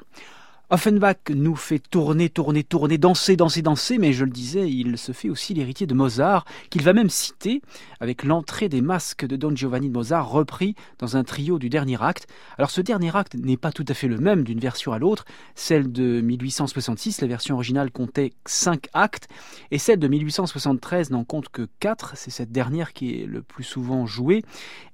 Offenbach 0.71 1.29
nous 1.29 1.55
fait 1.55 1.77
tourner, 1.77 2.29
tourner, 2.29 2.63
tourner, 2.63 2.97
danser, 2.97 3.35
danser, 3.35 3.61
danser, 3.61 3.99
mais 3.99 4.13
je 4.13 4.25
le 4.25 4.31
disais, 4.31 4.67
il 4.67 4.97
se 4.97 5.11
fait 5.11 5.29
aussi 5.29 5.53
l'héritier 5.53 5.85
de 5.85 5.93
Mozart, 5.93 6.43
qu'il 6.71 6.81
va 6.81 6.93
même 6.93 7.11
citer 7.11 7.61
avec 7.99 8.23
l'entrée 8.23 8.67
des 8.67 8.81
masques 8.81 9.27
de 9.27 9.35
Don 9.35 9.55
Giovanni 9.55 9.89
de 9.89 9.93
Mozart 9.93 10.27
repris 10.27 10.73
dans 10.97 11.17
un 11.17 11.23
trio 11.23 11.59
du 11.59 11.69
dernier 11.69 12.01
acte. 12.01 12.25
Alors 12.57 12.71
ce 12.71 12.81
dernier 12.81 13.15
acte 13.15 13.35
n'est 13.35 13.57
pas 13.57 13.71
tout 13.71 13.85
à 13.87 13.93
fait 13.93 14.07
le 14.07 14.17
même 14.17 14.43
d'une 14.43 14.59
version 14.59 14.91
à 14.91 14.97
l'autre. 14.97 15.25
Celle 15.53 15.91
de 15.91 16.19
1866, 16.21 17.21
la 17.21 17.27
version 17.27 17.53
originale 17.53 17.91
comptait 17.91 18.33
5 18.47 18.87
actes, 18.93 19.27
et 19.69 19.77
celle 19.77 19.99
de 19.99 20.07
1873 20.07 21.11
n'en 21.11 21.25
compte 21.25 21.49
que 21.49 21.67
4. 21.79 22.13
C'est 22.15 22.31
cette 22.31 22.51
dernière 22.51 22.93
qui 22.93 23.21
est 23.21 23.27
le 23.27 23.43
plus 23.43 23.63
souvent 23.63 24.07
jouée. 24.07 24.43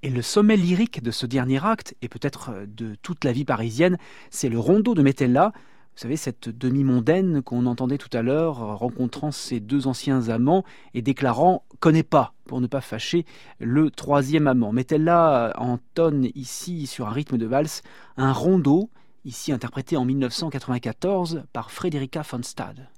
Et 0.04 0.10
le 0.10 0.22
sommet 0.22 0.58
lyrique 0.58 1.02
de 1.02 1.12
ce 1.12 1.26
dernier 1.26 1.66
acte, 1.66 1.96
et 2.02 2.10
peut-être 2.10 2.52
de 2.68 2.96
toute 3.02 3.24
la 3.24 3.32
vie 3.32 3.46
parisienne, 3.46 3.98
c'est 4.32 4.50
le 4.50 4.60
rondeau 4.60 4.96
de 4.96 5.02
Metella, 5.02 5.54
vous 6.02 6.06
savez, 6.06 6.18
cette 6.18 6.50
demi-mondaine 6.50 7.44
qu'on 7.44 7.68
entendait 7.68 8.00
tout 8.00 8.10
à 8.12 8.24
l'heure, 8.24 8.80
rencontrant 8.80 9.30
ses 9.30 9.60
deux 9.60 9.86
anciens 9.86 10.30
amants 10.30 10.64
et 10.96 11.04
déclarant 11.04 11.64
connaît 11.80 12.02
pas, 12.02 12.34
pour 12.46 12.60
ne 12.60 12.66
pas 12.66 12.82
fâcher, 12.82 13.24
le 13.60 13.92
troisième 13.92 14.48
amant. 14.48 14.72
Metella 14.72 15.54
entonne 15.60 16.30
ici, 16.34 16.88
sur 16.88 17.08
un 17.08 17.12
rythme 17.12 17.38
de 17.38 17.46
valse, 17.46 17.84
un 18.18 18.34
rondeau, 18.34 18.90
ici 19.26 19.52
interprété 19.52 19.96
en 19.96 20.04
1994 20.04 21.44
par 21.54 21.70
Frederica 21.70 22.24
von 22.24 22.42
Stade. 22.42 22.90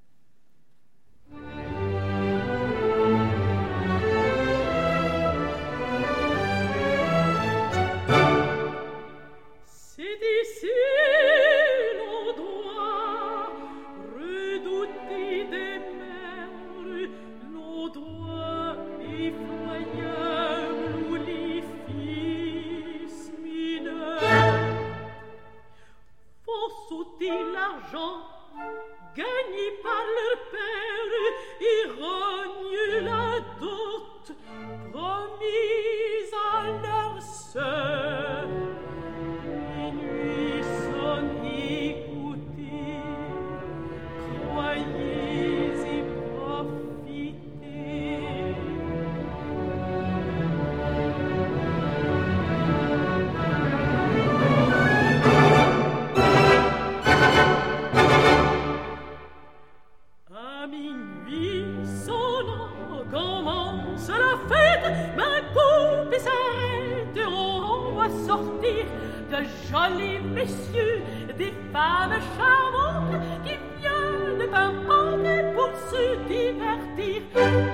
Jolis 69.74 70.20
messieurs, 70.36 71.02
des 71.38 71.54
femmes 71.74 72.20
charmantes 72.38 73.22
qui 73.44 73.58
viennent 73.80 74.50
pimpanter 74.52 75.42
pour 75.56 75.72
se 75.90 76.04
divertir. 76.28 77.73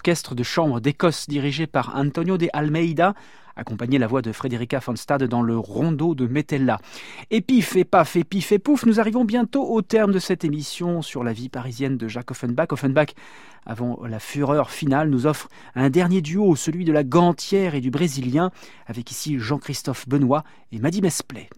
L'orchestre 0.00 0.34
de 0.34 0.42
chambre 0.42 0.80
d'Écosse 0.80 1.28
dirigé 1.28 1.66
par 1.66 1.94
Antonio 1.94 2.38
de 2.38 2.48
Almeida 2.54 3.12
accompagné 3.54 3.98
la 3.98 4.06
voix 4.06 4.22
de 4.22 4.32
Frédérica 4.32 4.78
von 4.78 4.96
Stade 4.96 5.24
dans 5.24 5.42
le 5.42 5.58
rondeau 5.58 6.14
de 6.14 6.26
Metella. 6.26 6.78
Et 7.30 7.42
pif 7.42 7.76
et 7.76 7.84
paf 7.84 8.16
et 8.16 8.24
pif 8.24 8.50
et 8.52 8.58
pouf, 8.58 8.86
nous 8.86 8.98
arrivons 8.98 9.26
bientôt 9.26 9.62
au 9.62 9.82
terme 9.82 10.12
de 10.12 10.18
cette 10.18 10.42
émission 10.42 11.02
sur 11.02 11.22
la 11.22 11.34
vie 11.34 11.50
parisienne 11.50 11.98
de 11.98 12.08
Jacques 12.08 12.30
Offenbach. 12.30 12.68
Offenbach, 12.70 13.08
avant 13.66 14.00
la 14.06 14.20
fureur 14.20 14.70
finale, 14.70 15.10
nous 15.10 15.26
offre 15.26 15.48
un 15.74 15.90
dernier 15.90 16.22
duo, 16.22 16.56
celui 16.56 16.86
de 16.86 16.92
la 16.92 17.04
gantière 17.04 17.74
et 17.74 17.82
du 17.82 17.90
brésilien, 17.90 18.50
avec 18.86 19.10
ici 19.10 19.38
Jean-Christophe 19.38 20.08
Benoît 20.08 20.44
et 20.72 20.78
Maddy 20.78 21.02
Mesplay. 21.02 21.50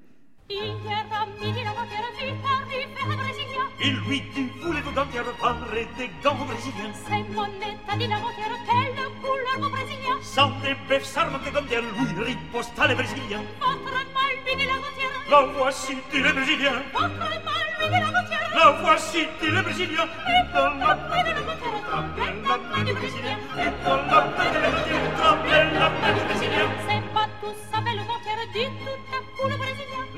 Il 3.84 3.96
lui 4.06 4.20
dit, 4.32 4.48
voulez-vous 4.60 4.92
gantière 4.92 5.24
parler 5.40 5.88
des 5.98 6.08
gants 6.22 6.36
brésiliens? 6.36 6.92
C'est 7.04 7.34
moneta 7.34 7.96
di 7.98 8.06
la 8.06 8.16
gantière, 8.16 8.54
quelle 8.66 8.94
couleur 9.20 9.58
mon 9.58 9.70
brésilien? 9.70 10.16
Sans 10.22 10.50
des 10.60 10.76
bœufs 10.88 11.04
sarments 11.04 11.38
gantières, 11.52 11.82
lui 11.82 12.24
riposta 12.24 12.86
les 12.86 12.94
brésiliens. 12.94 13.42
Votre 13.58 13.92
mal 14.14 14.34
lui 14.46 14.54
dit 14.54 14.66
la 14.66 14.78
gantière 14.84 15.10
La 15.28 15.40
voici, 15.58 15.96
dit 16.12 16.22
les 16.22 16.32
brésiliens 16.32 16.82
Votre 16.92 17.08
mal 17.08 17.66
lui 17.80 17.86
dit 17.88 18.00
la 18.06 18.10
gantière 18.12 18.50
La 18.54 18.70
voici, 18.82 19.26
dit 19.40 19.50
les 19.50 19.62
brésiliens 19.62 20.08
Et 20.30 20.54
dans 20.54 20.74
la 20.78 20.94
main 20.94 21.22
de 21.24 21.32
la 21.34 21.42
gantière, 21.42 21.78
tremble 21.90 22.22
la 22.22 22.58
main 22.76 22.84
du 22.84 22.92
brésilien. 22.92 23.36
Et 23.58 23.84
dans 23.84 23.96
la 23.96 24.20
main 24.36 24.50
de 24.54 24.58
la 24.62 24.70
gantière, 24.70 25.14
tremble 25.18 25.50
la 25.50 25.88
main 25.90 26.12
du 26.14 26.24
brésilien. 26.28 26.68
C'est 26.86 27.04
pas 27.12 27.26
tout 27.40 27.54
ça 27.72 27.80
belle 27.80 28.02
gantière, 28.06 28.42
dit 28.54 28.70
tout 28.78 29.00
à 29.10 29.18
coup 29.34 29.48
le 29.48 29.56
brésilien 29.56 29.71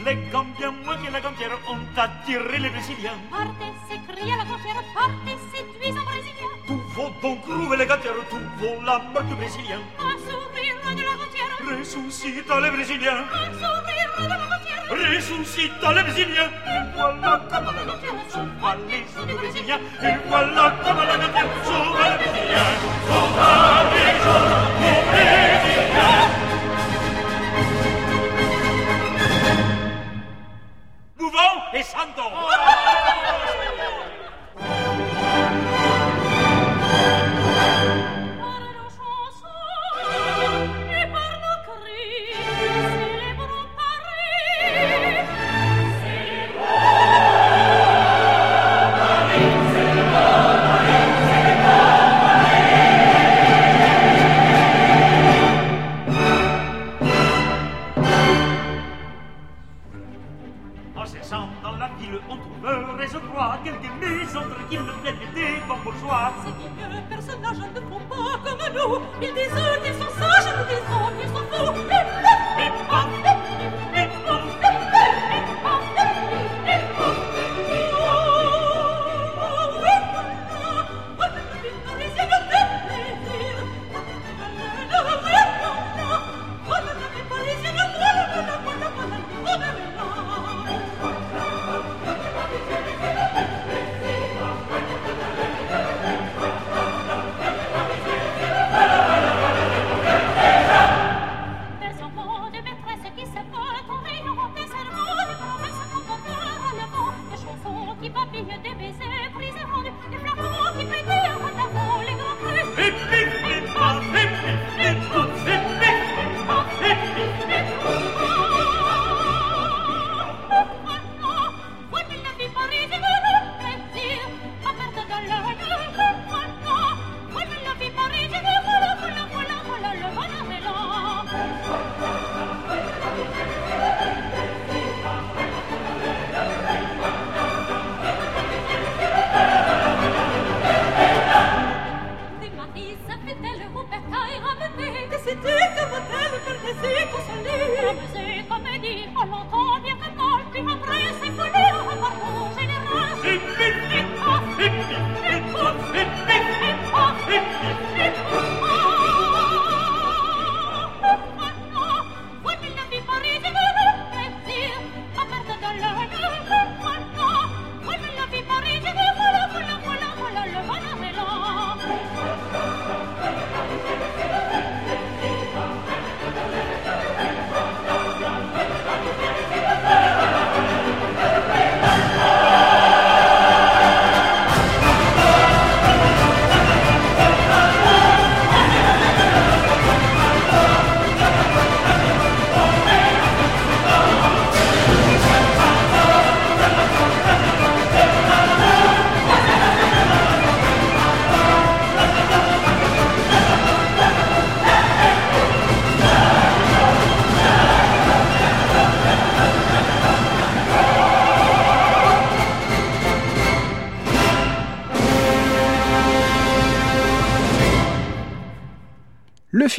les 0.05 0.17
Gambiens, 0.31 0.75
moins 0.85 0.97
que 0.97 1.11
la 1.11 1.21
gantière, 1.21 1.59
ont 1.69 1.79
attiré 1.97 2.59
les 2.59 2.69
Brésiliens. 2.69 3.19
Partez, 3.31 3.73
s'écria 3.89 4.37
la 4.37 4.45
gantière, 4.45 4.83
partez, 4.95 5.37
séduisant 5.51 6.05
brésilien. 6.05 6.51
Tout 6.67 6.83
vaut 6.95 7.13
donc 7.23 7.43
trouver 7.43 7.77
les 7.77 7.87
gantières, 7.87 8.13
tout 8.29 8.47
vaut 8.59 8.81
la 8.85 8.99
mort 8.99 9.23
du 9.25 9.35
Brésilien. 9.35 9.81
Un 9.99 10.17
sourire 10.27 10.77
de 10.85 11.03
la 11.03 11.15
gantière, 11.21 11.79
ressuscite 11.79 12.51
les 12.63 12.71
Brésiliens. 12.71 13.25
Un 13.33 13.53
sourire 13.61 14.11
de 14.19 14.25
la 14.29 14.37
gantière, 14.37 14.83
ressuscite 14.91 15.83
les 15.83 16.03
Brésiliens. 16.03 16.51
Et 16.67 16.83
voilà 16.97 17.33
comme 17.51 17.69
la 17.77 17.85
gantière 17.85 18.19
sauva 18.29 18.77
les 18.89 19.05
autres 19.19 19.37
Brésiliens. 19.41 19.81
Et 20.03 20.17
voilà 20.29 20.65
comme 20.85 21.03
la 21.11 21.17
gantière 21.17 21.51
sauva 21.65 22.05
les 22.11 22.17
Brésiliens. 22.25 22.73
Sauva 23.09 23.53
les 23.93 23.94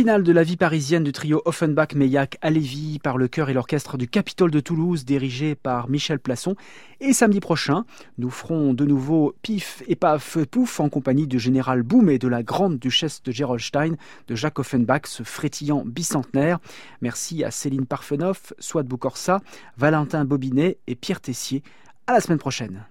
Le 0.05 0.09
final 0.11 0.21
de 0.21 0.33
la 0.33 0.43
vie 0.43 0.55
parisienne 0.55 1.03
du 1.03 1.11
trio 1.11 1.41
Offenbach, 1.45 1.95
Meillac, 1.95 2.37
Alévi 2.41 2.99
par 2.99 3.17
le 3.17 3.27
chœur 3.27 3.49
et 3.49 3.53
l'orchestre 3.53 3.97
du 3.97 4.07
Capitole 4.07 4.51
de 4.51 4.59
Toulouse 4.59 5.03
dirigé 5.03 5.55
par 5.55 5.89
Michel 5.89 6.19
Plasson. 6.19 6.55
Et 6.99 7.11
samedi 7.11 7.39
prochain, 7.39 7.85
nous 8.19 8.29
ferons 8.29 8.75
de 8.75 8.85
nouveau 8.85 9.33
Pif 9.41 9.81
et 9.87 9.95
Paf 9.95 10.37
Pouf 10.51 10.79
en 10.79 10.89
compagnie 10.89 11.25
du 11.25 11.39
général 11.39 11.81
Boum 11.81 12.07
et 12.11 12.19
de 12.19 12.27
la 12.27 12.43
grande 12.43 12.77
duchesse 12.77 13.23
de 13.23 13.31
Gerolstein 13.31 13.95
de 14.27 14.35
Jacques 14.35 14.59
Offenbach, 14.59 15.07
ce 15.07 15.23
frétillant 15.23 15.81
bicentenaire. 15.83 16.59
Merci 17.01 17.43
à 17.43 17.49
Céline 17.49 17.87
Parfenoff, 17.87 18.53
Swad 18.59 18.85
Boukorsa, 18.85 19.41
Valentin 19.75 20.23
Bobinet 20.23 20.77
et 20.85 20.93
Pierre 20.93 21.19
Tessier. 21.19 21.63
À 22.05 22.13
la 22.13 22.21
semaine 22.21 22.37
prochaine. 22.37 22.85